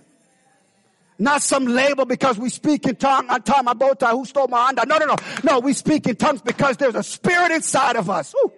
[1.18, 3.28] Not some label because we speak in tongue.
[3.28, 4.12] Bow tie.
[4.12, 4.86] Who stole my under?
[4.86, 5.16] No, no, no.
[5.44, 8.34] No, we speak in tongues because there's a spirit inside of us.
[8.36, 8.52] Ooh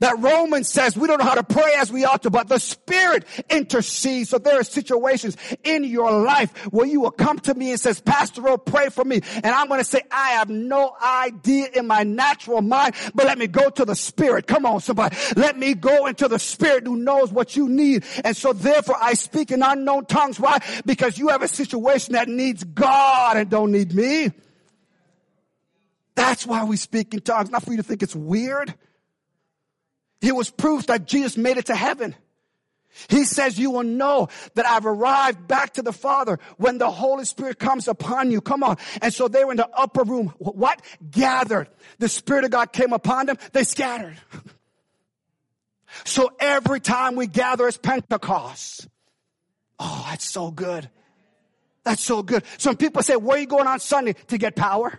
[0.00, 2.58] that Romans says we don't know how to pray as we ought to, but the
[2.58, 4.30] Spirit intercedes.
[4.30, 8.00] So there are situations in your life where you will come to me and says,
[8.00, 9.20] Pastor, oh, pray for me.
[9.34, 13.38] And I'm going to say, I have no idea in my natural mind, but let
[13.38, 14.46] me go to the Spirit.
[14.46, 15.16] Come on, somebody.
[15.36, 18.04] Let me go into the Spirit who knows what you need.
[18.24, 20.40] And so therefore I speak in unknown tongues.
[20.40, 20.58] Why?
[20.84, 24.32] Because you have a situation that needs God and don't need me.
[26.14, 27.50] That's why we speak in tongues.
[27.50, 28.74] Not for you to think it's weird.
[30.20, 32.14] It was proof that Jesus made it to heaven.
[33.08, 37.24] He says, you will know that I've arrived back to the Father when the Holy
[37.24, 38.40] Spirit comes upon you.
[38.40, 38.76] Come on.
[39.00, 40.34] And so they were in the upper room.
[40.38, 40.82] What?
[41.10, 41.68] Gathered.
[41.98, 43.38] The Spirit of God came upon them.
[43.52, 44.16] They scattered.
[46.04, 48.88] So every time we gather it's Pentecost.
[49.78, 50.90] Oh, that's so good.
[51.84, 52.44] That's so good.
[52.58, 54.12] Some people say, where are you going on Sunday?
[54.28, 54.98] To get power.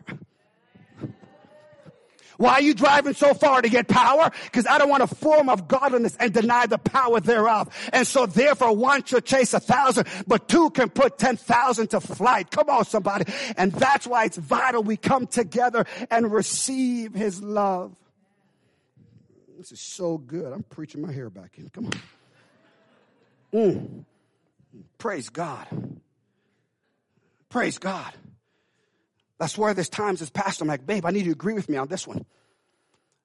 [2.42, 4.32] Why are you driving so far to get power?
[4.46, 7.70] Because I don't want a form of godliness and deny the power thereof.
[7.94, 12.50] And so therefore one should chase a thousand, but two can put 10,000 to flight.
[12.50, 13.32] Come on, somebody.
[13.58, 17.96] And that's why it's vital we come together and receive his love.
[19.60, 20.52] This is so good.
[20.52, 21.70] I'm preaching my hair back in.
[21.70, 21.94] Come on.
[23.54, 24.06] Mm.
[24.98, 25.68] Praise God.
[27.50, 28.12] Praise God.
[29.42, 31.68] That's why there's times as pastor, I'm like, babe, I need you to agree with
[31.68, 32.28] me on this one.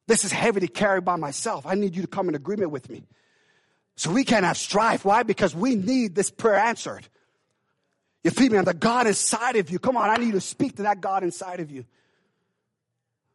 [0.07, 1.67] This is heavy to carry by myself.
[1.67, 3.03] I need you to come in agreement with me.
[3.97, 5.05] So we can't have strife.
[5.05, 5.25] Why?
[5.25, 7.07] Because we need this prayer answered.
[8.25, 8.59] You feel me?
[8.63, 9.79] The God inside of you.
[9.79, 11.85] Come on, I need you to speak to that God inside of you.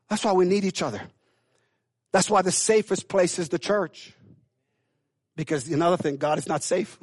[0.10, 1.04] That's why we need each other.
[2.12, 4.12] That's why the safest place is the church.
[5.36, 6.98] Because another thing, God is not safe.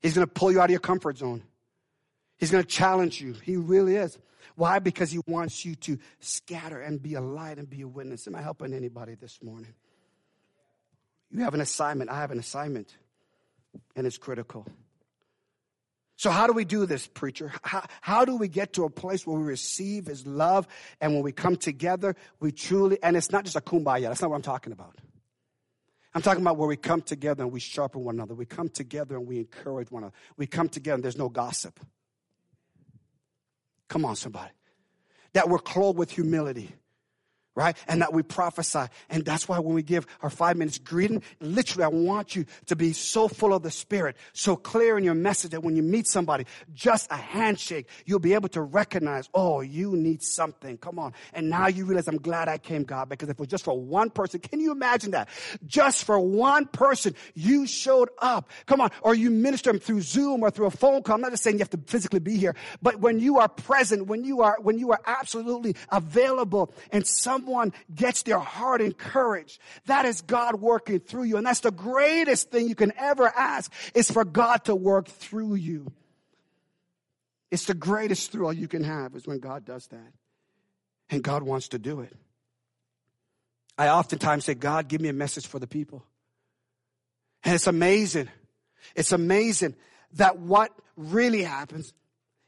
[0.00, 1.44] He's going to pull you out of your comfort zone.
[2.42, 3.34] He's going to challenge you.
[3.34, 4.18] He really is.
[4.56, 4.80] Why?
[4.80, 8.26] Because he wants you to scatter and be a light and be a witness.
[8.26, 9.72] Am I helping anybody this morning?
[11.30, 12.10] You have an assignment.
[12.10, 12.96] I have an assignment.
[13.94, 14.66] And it's critical.
[16.16, 17.52] So, how do we do this, preacher?
[17.62, 20.66] How, how, do we get to a place where we receive His love
[21.00, 24.30] and when we come together, we truly, and it's not just a kumbaya, that's not
[24.30, 24.98] what I'm talking about.
[26.12, 28.34] I'm talking about where we come together and we sharpen one another.
[28.34, 30.16] We come together and we encourage one another.
[30.36, 31.78] We come together and there's no gossip.
[33.92, 34.50] Come on, somebody.
[35.34, 36.74] That we're clothed with humility
[37.54, 37.76] right?
[37.88, 38.86] And that we prophesy.
[39.10, 42.76] And that's why when we give our five minutes greeting, literally, I want you to
[42.76, 46.06] be so full of the Spirit, so clear in your message that when you meet
[46.06, 50.78] somebody, just a handshake, you'll be able to recognize, oh, you need something.
[50.78, 51.12] Come on.
[51.32, 53.78] And now you realize, I'm glad I came, God, because if it was just for
[53.78, 55.28] one person, can you imagine that?
[55.66, 58.48] Just for one person, you showed up.
[58.66, 58.90] Come on.
[59.02, 61.16] Or you minister them through Zoom or through a phone call.
[61.16, 64.06] I'm not just saying you have to physically be here, but when you are present,
[64.06, 69.60] when you are, when you are absolutely available and some someone gets their heart encouraged,
[69.86, 71.36] that is God working through you.
[71.36, 75.54] And that's the greatest thing you can ever ask is for God to work through
[75.54, 75.92] you.
[77.50, 80.12] It's the greatest thrill you can have is when God does that.
[81.10, 82.14] And God wants to do it.
[83.76, 86.04] I oftentimes say, God, give me a message for the people.
[87.44, 88.28] And it's amazing.
[88.94, 89.74] It's amazing
[90.14, 91.92] that what really happens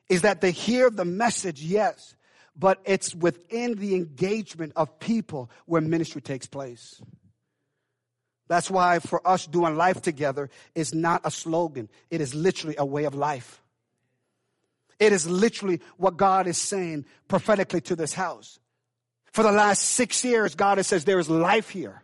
[0.09, 2.15] is that they hear the message, yes,
[2.57, 7.01] but it's within the engagement of people where ministry takes place.
[8.49, 11.89] That's why for us doing life together is not a slogan.
[12.11, 13.63] It is literally a way of life.
[15.01, 18.59] It is literally what God is saying prophetically to this house.
[19.33, 22.01] For the last six years, God has says there is life here.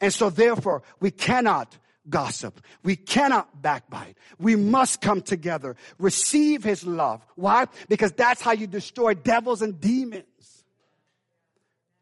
[0.00, 1.76] And so therefore, we cannot
[2.08, 2.60] gossip.
[2.82, 4.16] We cannot backbite.
[4.38, 7.24] We must come together, receive his love.
[7.36, 7.66] Why?
[7.88, 10.64] Because that's how you destroy devils and demons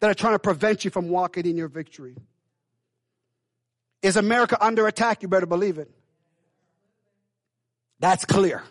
[0.01, 2.17] that are trying to prevent you from walking in your victory.
[4.03, 5.23] Is America under attack?
[5.23, 5.91] You better believe it.
[8.01, 8.65] That's clear.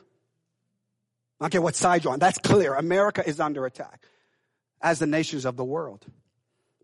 [1.39, 2.19] I don't care what side you're on.
[2.19, 2.75] That's clear.
[2.75, 4.05] America is under attack
[4.81, 6.05] as the nations of the world.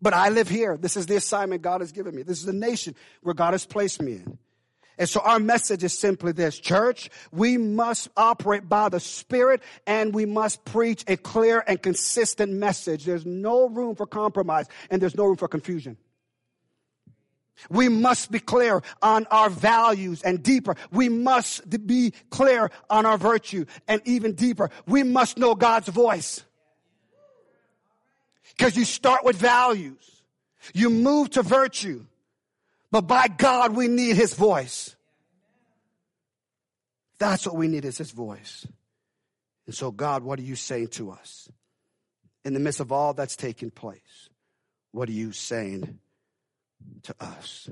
[0.02, 0.78] But I live here.
[0.78, 2.24] This is the assignment God has given me.
[2.24, 4.38] This is the nation where God has placed me in.
[5.00, 10.14] And so our message is simply this, church, we must operate by the Spirit and
[10.14, 13.06] we must preach a clear and consistent message.
[13.06, 15.98] There's no room for compromise and there's no room for confusion.
[17.70, 20.76] We must be clear on our values and deeper.
[20.92, 24.70] We must be clear on our virtue and even deeper.
[24.88, 26.44] We must know God's voice.
[28.58, 30.22] Because you start with values.
[30.74, 32.06] You move to virtue.
[32.92, 34.96] But by God, we need His voice.
[37.20, 38.68] That's what we need is His voice.
[39.66, 41.50] And so, God, what are you saying to us?
[42.46, 44.30] In the midst of all that's taking place,
[44.92, 46.00] what are you saying
[47.04, 47.70] to us?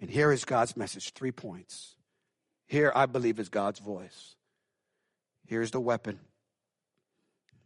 [0.00, 1.96] And here is God's message three points.
[2.66, 4.34] Here, I believe, is God's voice.
[5.46, 6.18] Here's the weapon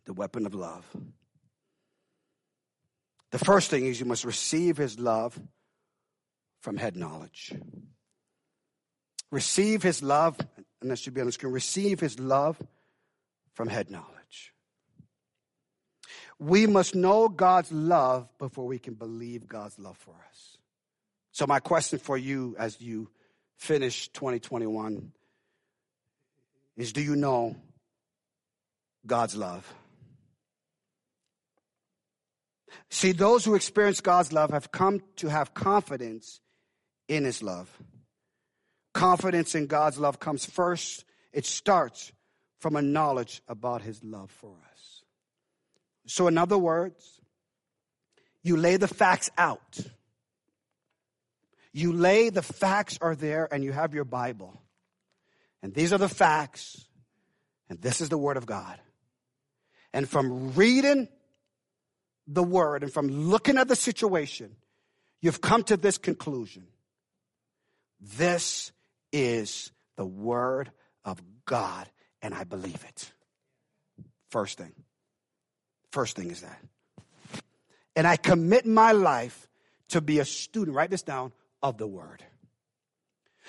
[0.07, 0.85] the weapon of love.
[3.31, 5.41] The first thing is you must receive his love
[6.61, 7.55] from head knowledge.
[9.31, 10.39] Receive his love,
[10.83, 11.53] and that should be on the screen.
[11.53, 12.61] Receive his love
[13.55, 14.53] from head knowledge.
[16.39, 20.57] We must know God's love before we can believe God's love for us.
[21.33, 23.09] So, my question for you as you
[23.57, 25.13] finish 2021
[26.77, 27.57] is Do you know
[29.07, 29.71] God's love?
[32.89, 36.41] See, those who experience God's love have come to have confidence
[37.09, 37.71] in His love.
[38.93, 42.13] Confidence in God's love comes first, it starts
[42.59, 45.03] from a knowledge about His love for us.
[46.07, 47.21] So, in other words,
[48.43, 49.79] you lay the facts out.
[51.73, 54.61] You lay the facts are there, and you have your Bible.
[55.63, 56.85] And these are the facts,
[57.69, 58.81] and this is the Word of God.
[59.93, 61.09] And from reading
[62.27, 64.57] the word and from looking at the situation,
[65.21, 66.67] you've come to this conclusion.
[68.01, 68.73] This
[69.13, 70.71] is the word
[71.05, 71.89] of God,
[72.23, 73.13] and I believe it.
[74.31, 74.73] First thing.
[75.91, 76.61] First thing is that.
[77.97, 79.49] And I commit my life
[79.89, 82.23] to be a student, write this down, of the word.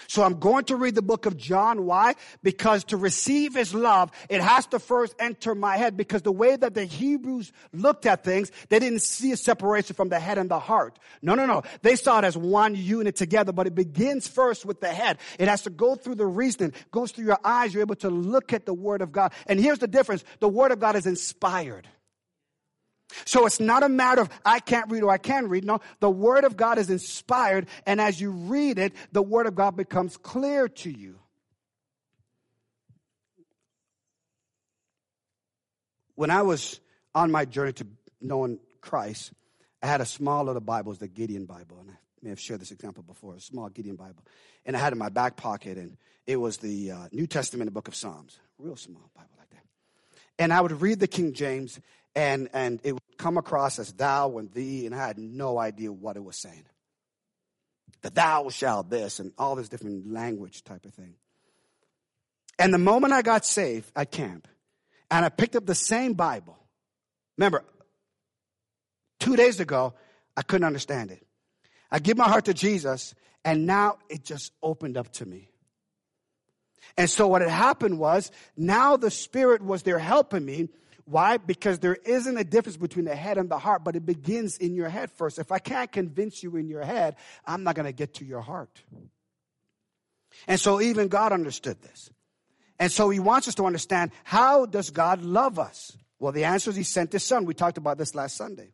[0.07, 1.85] So I'm going to read the book of John.
[1.85, 2.15] Why?
[2.43, 6.55] Because to receive his love, it has to first enter my head because the way
[6.55, 10.49] that the Hebrews looked at things, they didn't see a separation from the head and
[10.49, 10.97] the heart.
[11.21, 11.63] No, no, no.
[11.81, 15.17] They saw it as one unit together, but it begins first with the head.
[15.39, 17.73] It has to go through the reasoning, goes through your eyes.
[17.73, 19.33] You're able to look at the word of God.
[19.47, 20.23] And here's the difference.
[20.39, 21.87] The word of God is inspired.
[23.26, 25.66] So it's not a matter of I can't read or I can read.
[25.66, 29.55] No, the Word of God is inspired, and as you read it, the Word of
[29.55, 31.20] God becomes clear to you.
[36.16, 36.80] When I was
[37.16, 37.88] on my journey to
[38.22, 39.34] knowing Christ,
[39.82, 42.62] I had a small little Bible, was the Gideon Bible, and I may have shared
[42.62, 44.24] this example before, a small Gideon Bible.
[44.66, 45.97] And I had it in my back pocket, and
[46.28, 49.64] it was the uh, New Testament, the book of Psalms, real small Bible like that.
[50.38, 51.80] And I would read the King James,
[52.16, 55.91] and, and it would come across as thou and thee, and I had no idea
[55.91, 56.66] what it was saying.
[58.01, 61.16] The thou shall this, and all this different language type of thing.
[62.57, 64.47] And the moment I got saved at camp,
[65.09, 66.57] and I picked up the same Bible,
[67.38, 67.64] remember,
[69.20, 69.93] two days ago,
[70.36, 71.26] I couldn't understand it.
[71.91, 75.49] I give my heart to Jesus, and now it just opened up to me.
[76.97, 80.70] And so what had happened was, now the Spirit was there helping me
[81.12, 81.36] why?
[81.36, 84.74] Because there isn't a difference between the head and the heart, but it begins in
[84.74, 85.39] your head first.
[85.39, 88.39] If I can't convince you in your head, I'm not going to get to your
[88.39, 88.82] heart.
[90.47, 92.09] And so even God understood this.
[92.80, 95.95] And so he wants us to understand how does God love us?
[96.18, 97.43] Well, the answer is he sent his son.
[97.45, 98.72] We talked about this last Sunday.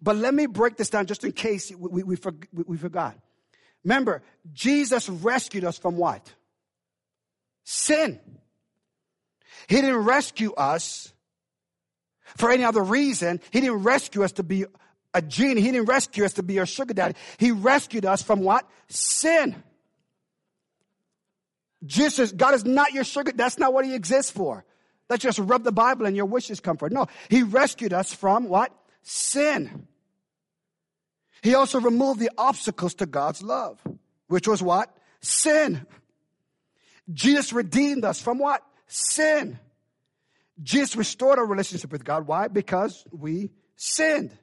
[0.00, 3.18] But let me break this down just in case we, we, we, we forgot.
[3.82, 6.32] Remember, Jesus rescued us from what?
[7.64, 8.20] Sin.
[9.68, 11.12] He didn't rescue us
[12.36, 13.40] for any other reason.
[13.50, 14.64] He didn't rescue us to be
[15.14, 15.60] a genie.
[15.60, 17.14] He didn't rescue us to be a sugar daddy.
[17.38, 18.68] He rescued us from what?
[18.88, 19.62] Sin.
[21.84, 23.32] Jesus, God is not your sugar.
[23.34, 24.64] That's not what he exists for.
[25.08, 28.48] Let's just rub the Bible and your wishes come for No, he rescued us from
[28.48, 28.72] what?
[29.02, 29.88] Sin.
[31.42, 33.80] He also removed the obstacles to God's love,
[34.28, 34.94] which was what?
[35.20, 35.86] Sin.
[37.12, 38.62] Jesus redeemed us from what?
[38.90, 39.56] Sin.
[40.60, 42.26] Jesus restored our relationship with God.
[42.26, 42.48] Why?
[42.48, 44.36] Because we sinned.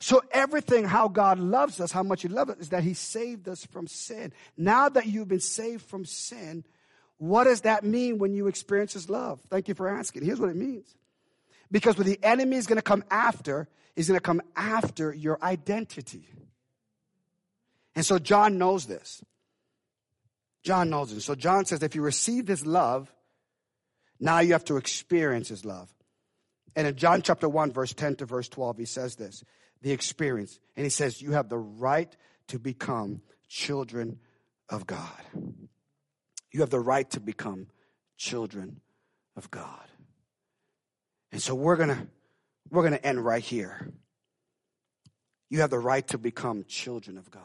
[0.00, 3.48] So everything how God loves us, how much He loves us, is that He saved
[3.48, 4.34] us from sin.
[4.56, 6.64] Now that you've been saved from sin,
[7.16, 9.40] what does that mean when you experience His love?
[9.48, 10.24] Thank you for asking.
[10.24, 10.94] Here's what it means.
[11.70, 13.66] Because what the enemy is going to come after
[13.96, 16.28] is going to come after your identity.
[17.94, 19.24] And so John knows this.
[20.62, 21.22] John knows it.
[21.22, 23.10] So John says if you receive His love,
[24.22, 25.92] now you have to experience His love.
[26.76, 29.44] And in John chapter 1, verse 10 to verse 12, he says this
[29.82, 30.60] the experience.
[30.76, 32.14] And he says, You have the right
[32.48, 34.20] to become children
[34.68, 35.20] of God.
[36.52, 37.66] You have the right to become
[38.16, 38.80] children
[39.36, 39.88] of God.
[41.32, 42.06] And so we're going to
[42.70, 43.90] we're going to end right here.
[45.50, 47.42] You have the right to become children of God.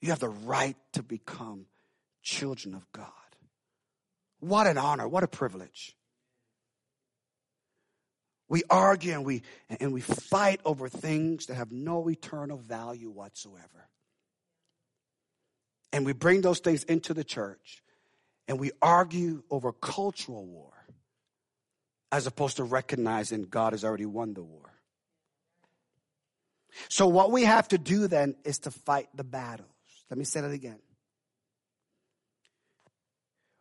[0.00, 1.66] You have the right to become
[2.22, 3.23] children of God.
[4.44, 5.96] What an honor, what a privilege.
[8.46, 9.42] We argue and we,
[9.80, 13.88] and we fight over things that have no eternal value whatsoever.
[15.94, 17.82] And we bring those things into the church
[18.46, 20.72] and we argue over cultural war
[22.12, 24.74] as opposed to recognizing God has already won the war.
[26.90, 29.70] So, what we have to do then is to fight the battles.
[30.10, 30.80] Let me say that again.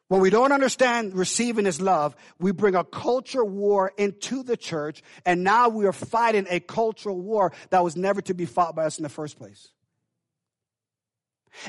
[0.09, 5.01] When we don't understand receiving his love, we bring a culture war into the church,
[5.25, 8.85] and now we are fighting a cultural war that was never to be fought by
[8.85, 9.69] us in the first place.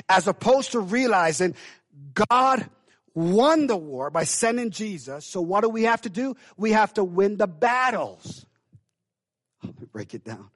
[0.09, 1.55] As opposed to realizing
[2.13, 2.69] God
[3.13, 6.35] won the war by sending Jesus, so what do we have to do?
[6.57, 8.45] We have to win the battles.
[9.63, 10.49] Let me break it down.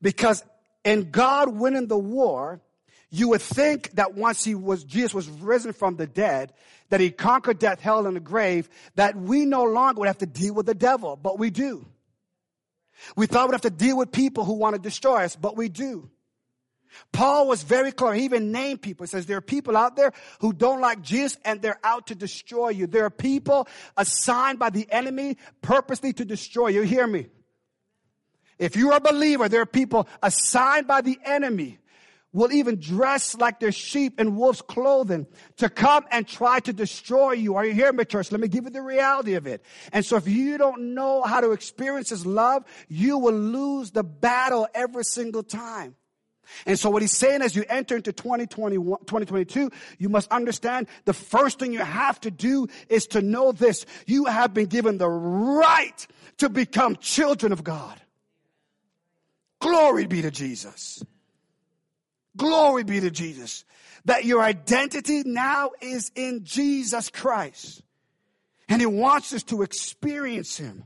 [0.00, 0.42] Because
[0.84, 2.60] in God winning the war,
[3.10, 6.52] you would think that once he was, Jesus was risen from the dead,
[6.90, 10.26] that he conquered death, hell, and the grave, that we no longer would have to
[10.26, 11.86] deal with the devil, but we do.
[13.16, 15.68] We thought we'd have to deal with people who want to destroy us, but we
[15.68, 16.10] do.
[17.12, 18.14] Paul was very clear.
[18.14, 19.04] He even named people.
[19.04, 22.14] He says there are people out there who don't like Jesus and they're out to
[22.14, 22.86] destroy you.
[22.86, 26.82] There are people assigned by the enemy purposely to destroy you.
[26.82, 27.28] Hear me.
[28.58, 31.78] If you are a believer, there are people assigned by the enemy
[32.32, 35.26] will even dress like their sheep in wolf's clothing
[35.56, 37.56] to come and try to destroy you.
[37.56, 38.30] Are you hearing me, church?
[38.30, 39.64] Let me give you the reality of it.
[39.92, 44.04] And so if you don't know how to experience his love, you will lose the
[44.04, 45.96] battle every single time.
[46.66, 51.12] And so what he's saying as you enter into 2021, 2022, you must understand the
[51.12, 53.84] first thing you have to do is to know this.
[54.06, 56.06] You have been given the right
[56.38, 58.00] to become children of God.
[59.60, 61.02] Glory be to Jesus.
[62.38, 63.64] Glory be to Jesus.
[64.06, 67.82] That your identity now is in Jesus Christ.
[68.68, 70.84] And he wants us to experience him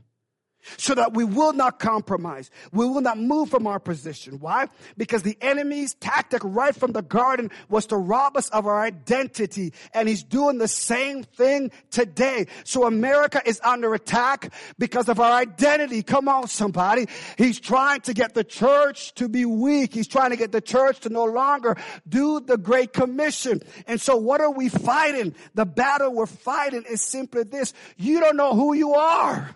[0.77, 2.49] so that we will not compromise.
[2.71, 4.39] We will not move from our position.
[4.39, 4.67] Why?
[4.97, 9.73] Because the enemy's tactic right from the garden was to rob us of our identity.
[9.93, 12.47] And he's doing the same thing today.
[12.63, 16.03] So America is under attack because of our identity.
[16.03, 17.07] Come on, somebody.
[17.37, 19.93] He's trying to get the church to be weak.
[19.93, 23.61] He's trying to get the church to no longer do the Great Commission.
[23.87, 25.35] And so what are we fighting?
[25.55, 27.73] The battle we're fighting is simply this.
[27.97, 29.55] You don't know who you are.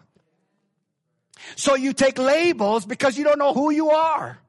[1.56, 4.40] So you take labels because you don't know who you are.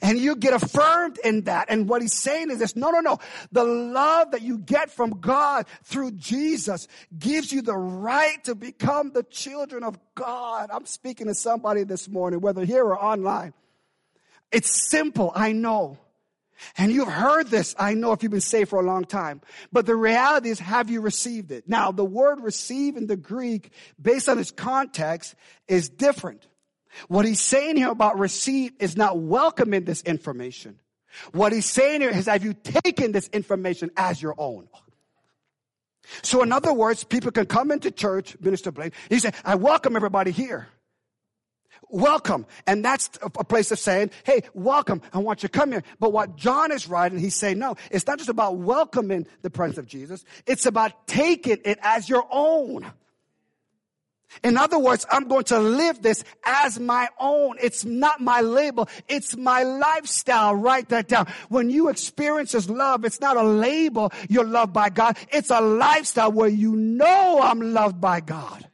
[0.00, 1.66] And you get affirmed in that.
[1.68, 3.18] And what he's saying is this, no, no, no.
[3.52, 9.12] The love that you get from God through Jesus gives you the right to become
[9.12, 10.70] the children of God.
[10.72, 13.52] I'm speaking to somebody this morning, whether here or online.
[14.50, 15.98] It's simple, I know.
[16.76, 19.40] And you've heard this, I know, if you've been saved for a long time.
[19.72, 21.68] But the reality is, have you received it?
[21.68, 25.34] Now, the word receive in the Greek, based on its context,
[25.68, 26.46] is different.
[27.08, 30.78] What he's saying here about receive is not welcoming this information.
[31.32, 34.68] What he's saying here is, have you taken this information as your own?
[36.22, 39.96] So in other words, people can come into church, Minister Blaine, he said, I welcome
[39.96, 40.68] everybody here
[41.92, 42.46] welcome.
[42.66, 45.02] And that's a place of saying, hey, welcome.
[45.12, 45.84] I want you to come here.
[46.00, 49.78] But what John is writing, he's saying, no, it's not just about welcoming the presence
[49.78, 50.24] of Jesus.
[50.46, 52.90] It's about taking it as your own.
[54.42, 57.56] In other words, I'm going to live this as my own.
[57.60, 58.88] It's not my label.
[59.06, 60.54] It's my lifestyle.
[60.54, 61.26] Write that down.
[61.50, 65.18] When you experience His love, it's not a label you're loved by God.
[65.30, 68.66] It's a lifestyle where you know I'm loved by God.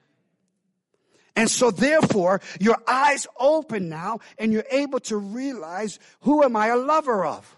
[1.38, 6.66] And so therefore, your eyes open now and you're able to realize who am I
[6.66, 7.56] a lover of?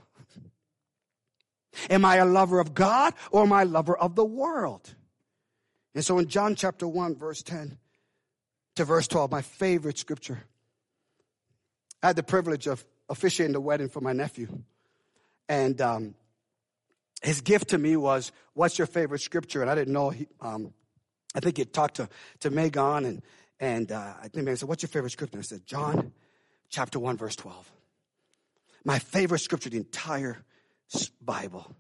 [1.89, 4.95] Am I a lover of God or am I a lover of the world?
[5.95, 7.79] And so in John chapter 1, verse 10,
[8.77, 10.45] to verse 12, my favorite scripture.
[12.03, 14.59] I had the privilege of officiating the wedding for my nephew.
[15.49, 16.15] And um,
[17.23, 19.63] his gift to me was, What's your favorite scripture?
[19.63, 20.11] And I didn't know.
[20.11, 20.75] He, um,
[21.35, 22.11] I think he talked to,
[22.41, 23.23] to Megan, and,
[23.61, 25.37] and uh, I think Megan said, What's your favorite scripture?
[25.37, 26.13] And I said, John
[26.69, 27.71] chapter 1, verse 12.
[28.85, 30.39] My favorite scripture, the entire
[31.21, 31.71] Bible.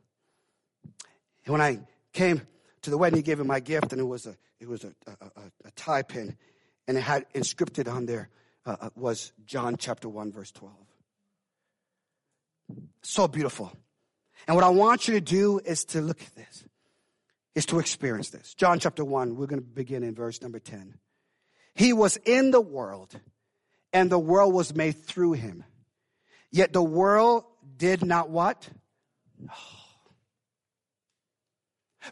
[1.45, 1.81] And when I
[2.13, 2.43] came
[2.83, 4.95] to the wedding, he gave him my gift, and it was a, it was a,
[5.07, 6.37] a, a, a tie pin
[6.91, 8.31] and it had inscripted on there
[8.67, 10.75] uh, uh, was John chapter 1, verse 12.
[13.03, 13.71] So beautiful.
[14.49, 16.65] And what I want you to do is to look at this,
[17.55, 18.55] is to experience this.
[18.55, 20.99] John chapter 1, we're going to begin in verse number 10.
[21.75, 23.19] He was in the world,
[23.93, 25.65] and the world was made through him.
[26.51, 27.45] Yet the world
[27.77, 28.69] did not what?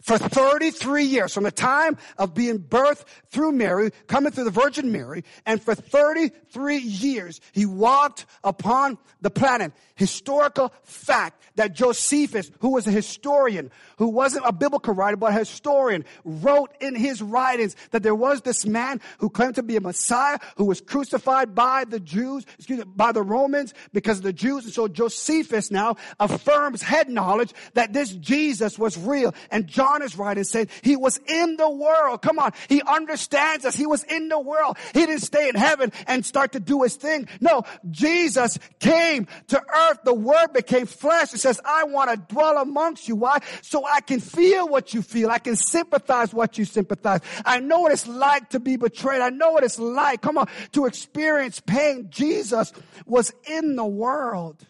[0.02, 4.92] For 33 years, from the time of being birthed through Mary, coming through the Virgin
[4.92, 9.72] Mary, and for 33 years, he walked upon the planet.
[9.94, 15.38] Historical fact that Josephus, who was a historian, who wasn't a biblical writer, but a
[15.38, 19.80] historian, wrote in his writings that there was this man who claimed to be a
[19.80, 24.32] Messiah, who was crucified by the Jews, excuse me, by the Romans because of the
[24.32, 24.64] Jews.
[24.64, 29.34] And so Josephus now affirms head knowledge that this Jesus was real.
[29.50, 32.20] And John is writing saying he was in the world.
[32.20, 32.50] Come on.
[32.68, 33.76] He understands us.
[33.76, 34.76] He was in the world.
[34.92, 37.28] He didn't stay in heaven and start to do his thing.
[37.40, 40.00] No, Jesus came to earth.
[40.02, 41.32] The word became flesh.
[41.32, 43.14] It says, I want to dwell amongst you.
[43.14, 43.38] Why?
[43.62, 45.30] So I can feel what you feel.
[45.30, 47.20] I can sympathize what you sympathize.
[47.44, 49.20] I know what it's like to be betrayed.
[49.20, 52.08] I know what it's like, come on, to experience pain.
[52.10, 52.72] Jesus
[53.06, 54.66] was in the world.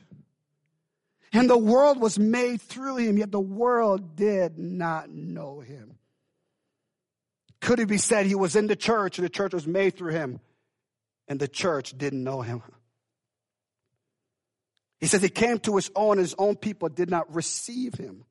[1.33, 5.99] And the world was made through him, yet the world did not know him.
[7.61, 10.12] Could it be said he was in the church and the church was made through
[10.12, 10.41] him
[11.26, 12.62] and the church didn't know him?
[15.01, 18.24] He says he came to his own, and his own people did not receive him.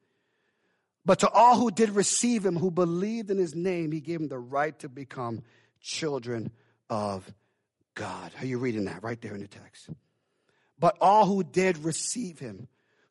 [1.05, 4.27] But to all who did receive him, who believed in his name, he gave them
[4.27, 5.43] the right to become
[5.79, 6.51] children
[6.89, 7.31] of
[7.95, 8.31] God.
[8.39, 9.89] Are you reading that right there in the text?
[10.77, 12.67] But all who did receive him,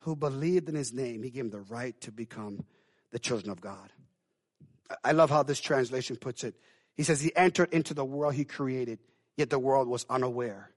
[0.07, 2.65] who believed in his name, he gave them the right to become
[3.11, 3.93] the children of God.
[5.03, 6.55] I love how this translation puts it.
[6.95, 9.01] He says, He entered into the world he created,
[9.37, 10.71] yet the world was unaware.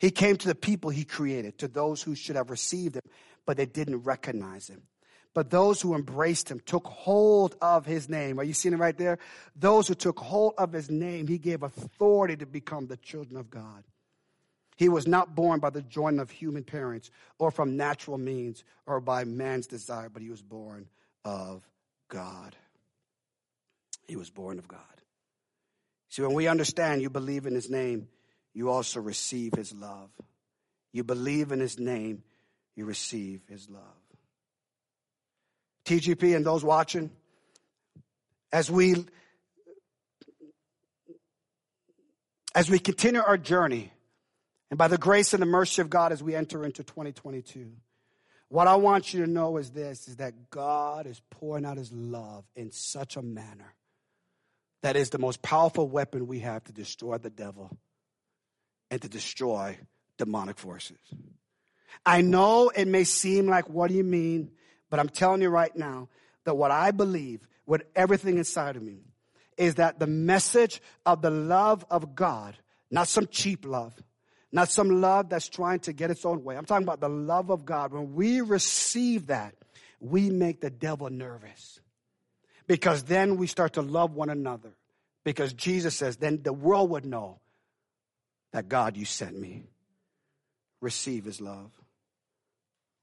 [0.00, 3.02] He came to the people he created, to those who should have received him,
[3.46, 4.82] but they didn't recognize him.
[5.34, 8.40] But those who embraced him took hold of his name.
[8.40, 9.20] Are you seeing it right there?
[9.54, 13.50] Those who took hold of his name, he gave authority to become the children of
[13.50, 13.84] God.
[14.78, 17.10] He was not born by the joining of human parents
[17.40, 20.86] or from natural means or by man's desire, but he was born
[21.24, 21.68] of
[22.08, 22.54] God.
[24.06, 24.80] He was born of God.
[26.10, 28.06] See, when we understand you believe in his name,
[28.54, 30.10] you also receive his love.
[30.92, 32.22] You believe in his name,
[32.76, 33.82] you receive his love.
[35.86, 37.10] TGP and those watching,
[38.52, 39.06] as we
[42.54, 43.92] as we continue our journey,
[44.70, 47.72] and by the grace and the mercy of God as we enter into 2022,
[48.48, 51.92] what I want you to know is this is that God is pouring out his
[51.92, 53.74] love in such a manner
[54.82, 57.76] that is the most powerful weapon we have to destroy the devil
[58.90, 59.78] and to destroy
[60.16, 60.98] demonic forces.
[62.06, 64.50] I know it may seem like, what do you mean?
[64.88, 66.08] But I'm telling you right now
[66.44, 69.00] that what I believe with everything inside of me
[69.56, 72.56] is that the message of the love of God,
[72.90, 73.94] not some cheap love,
[74.50, 76.56] not some love that's trying to get its own way.
[76.56, 77.92] I'm talking about the love of God.
[77.92, 79.54] When we receive that,
[80.00, 81.80] we make the devil nervous
[82.66, 84.74] because then we start to love one another.
[85.24, 87.40] Because Jesus says, then the world would know
[88.52, 89.64] that God, you sent me.
[90.80, 91.70] Receive his love.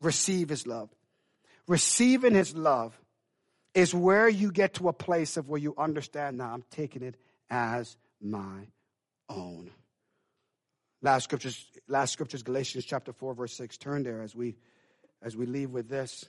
[0.01, 0.89] Receive his love.
[1.67, 2.97] Receiving his love
[3.73, 7.15] is where you get to a place of where you understand now I'm taking it
[7.49, 8.67] as my
[9.29, 9.71] own.
[11.05, 13.77] Last scriptures, last scriptures, Galatians chapter 4, verse 6.
[13.77, 14.55] Turn there as we
[15.21, 16.25] as we leave with this.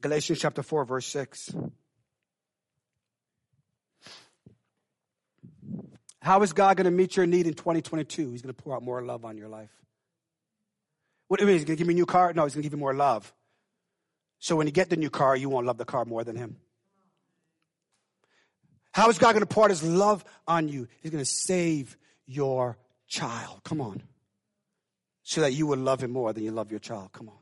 [0.00, 1.54] Galatians chapter 4, verse 6.
[6.22, 8.32] How is God going to meet your need in 2022?
[8.32, 9.70] He's going to pour out more love on your life.
[11.28, 11.58] What do you mean?
[11.58, 12.32] He's going to give me a new car?
[12.32, 13.32] No, he's going to give you more love.
[14.40, 16.56] So when you get the new car, you won't love the car more than him.
[18.94, 20.86] How is God going to pour out his love on you?
[21.02, 22.78] He's going to save your
[23.08, 23.62] child.
[23.64, 24.04] Come on.
[25.24, 27.10] So that you will love him more than you love your child.
[27.12, 27.34] Come on.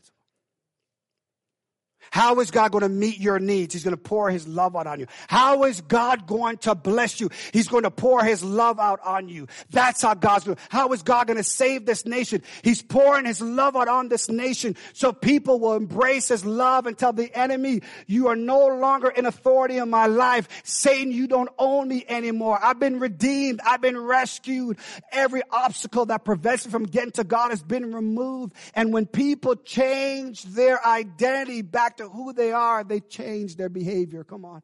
[2.13, 3.73] How is God going to meet your needs?
[3.73, 5.07] He's going to pour his love out on you.
[5.29, 7.31] How is God going to bless you?
[7.55, 9.49] He's going to pour his love out on you.
[9.71, 10.59] That's how God's doing.
[10.69, 12.43] How is God going to save this nation?
[12.63, 16.99] He's pouring his love out on this nation so people will embrace his love and
[16.99, 20.51] tell the enemy, you are no longer in authority in my life.
[20.65, 22.59] Satan, you don't own me anymore.
[22.63, 23.63] I've been redeemed.
[23.65, 24.77] I've been rescued.
[25.13, 28.53] Every obstacle that prevents me from getting to God has been removed.
[28.75, 33.69] And when people change their identity back to to who they are, they change their
[33.69, 34.25] behavior.
[34.25, 34.63] Come on.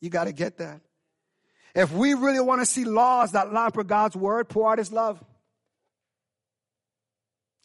[0.00, 0.80] You got to get that.
[1.74, 4.92] If we really want to see laws that line for God's word, pour out his
[4.92, 5.22] love.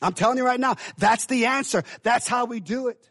[0.01, 1.83] I'm telling you right now, that's the answer.
[2.03, 3.07] That's how we do it.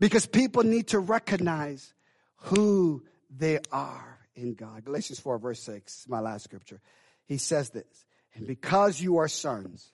[0.00, 1.92] Because people need to recognize
[2.36, 4.84] who they are in God.
[4.84, 6.80] Galatians 4, verse 6, my last scripture.
[7.26, 9.90] He says this, and because you are sons,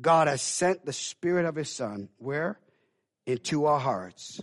[0.00, 2.58] God has sent the Spirit of His Son, where?
[3.26, 4.40] Into our hearts,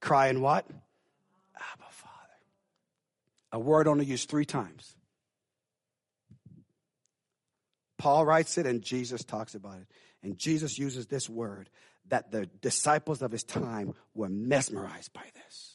[0.00, 0.66] crying what?
[0.68, 2.12] Abba, Father.
[3.52, 4.94] A word only used three times.
[7.98, 9.86] Paul writes it and Jesus talks about it.
[10.22, 11.70] And Jesus uses this word
[12.08, 15.73] that the disciples of his time were mesmerized by this.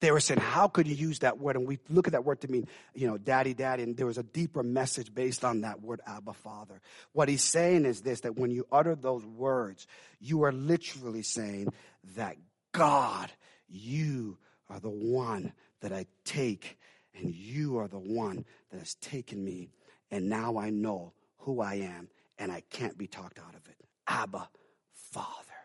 [0.00, 1.56] They were saying, How could you use that word?
[1.56, 3.82] And we look at that word to mean, you know, daddy, daddy.
[3.82, 6.80] And there was a deeper message based on that word, Abba, Father.
[7.12, 9.86] What he's saying is this that when you utter those words,
[10.20, 11.72] you are literally saying
[12.16, 12.36] that
[12.72, 13.30] God,
[13.68, 14.38] you
[14.70, 16.78] are the one that I take,
[17.14, 19.70] and you are the one that has taken me.
[20.10, 23.76] And now I know who I am, and I can't be talked out of it.
[24.06, 24.48] Abba,
[24.92, 25.57] Father.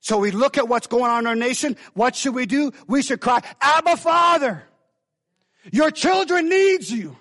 [0.00, 1.76] So we look at what's going on in our nation.
[1.94, 2.72] What should we do?
[2.86, 4.62] We should cry, Abba Father,
[5.72, 7.16] your children needs you.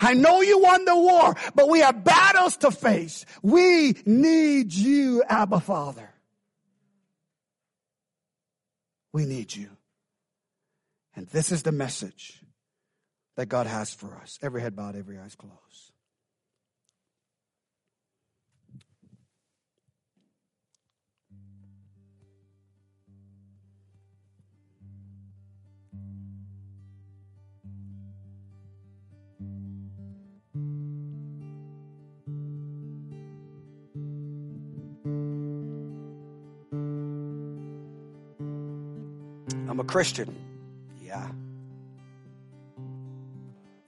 [0.00, 3.24] I know you won the war, but we have battles to face.
[3.42, 6.10] We need you, Abba Father.
[9.12, 9.68] We need you.
[11.14, 12.42] And this is the message
[13.36, 14.38] that God has for us.
[14.42, 15.85] Every head bowed, every eyes closed.
[39.96, 40.36] Christian.
[41.02, 41.26] Yeah.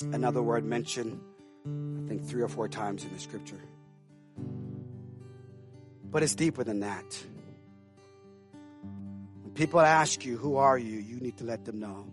[0.01, 1.21] Another word mentioned,
[1.67, 3.61] I think, three or four times in the scripture.
[6.11, 7.05] But it's deeper than that.
[9.43, 10.99] When people ask you, Who are you?
[10.99, 12.07] you need to let them know,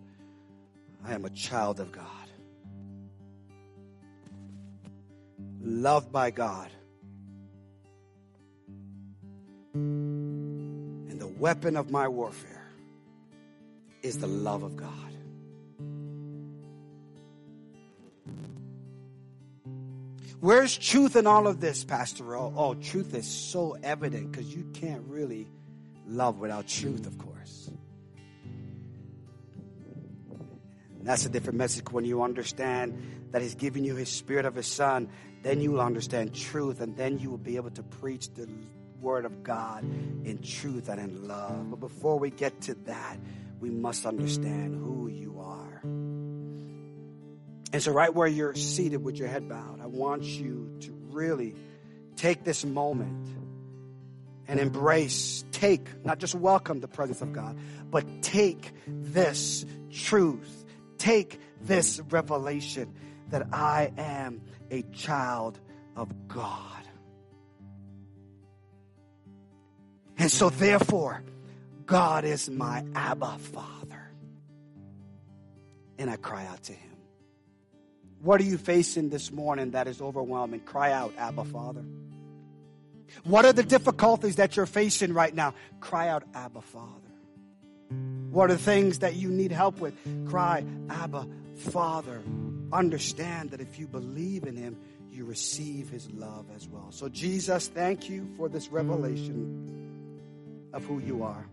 [1.06, 2.28] I am a child of God.
[5.62, 6.70] Loved by God.
[9.74, 12.65] And the weapon of my warfare
[14.06, 14.92] is the love of God.
[20.40, 24.64] Where's truth in all of this, Pastor Oh, oh truth is so evident because you
[24.74, 25.48] can't really
[26.08, 27.72] love without truth, of course.
[31.00, 33.02] And that's a different message when you understand
[33.32, 35.10] that He's giving you His Spirit of His Son.
[35.42, 38.48] Then you will understand truth, and then you will be able to preach the
[39.02, 39.84] Word of God
[40.26, 41.72] in truth and in love.
[41.72, 43.18] But before we get to that,
[43.60, 45.82] we must understand who you are.
[47.74, 51.56] And so, right where you're seated with your head bowed, I want you to really
[52.16, 53.28] take this moment
[54.48, 57.58] and embrace, take, not just welcome the presence of God,
[57.90, 60.66] but take this truth,
[60.98, 62.94] take this revelation
[63.30, 64.42] that I am
[64.72, 65.60] a child
[65.96, 66.62] of God.
[70.18, 71.24] And so, therefore,
[71.86, 74.12] God is my Abba Father.
[75.98, 76.98] And I cry out to him.
[78.22, 80.62] What are you facing this morning that is overwhelming?
[80.62, 81.84] Cry out, Abba Father.
[83.24, 85.54] What are the difficulties that you're facing right now?
[85.80, 86.92] Cry out, Abba Father.
[88.32, 89.94] What are the things that you need help with?
[90.28, 92.22] Cry, Abba Father.
[92.74, 94.76] understand that if you believe in him,
[95.10, 96.92] you receive his love as well.
[96.92, 101.46] So, Jesus, thank you for this revelation of who you are.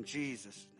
[0.00, 0.79] In Jesus' name.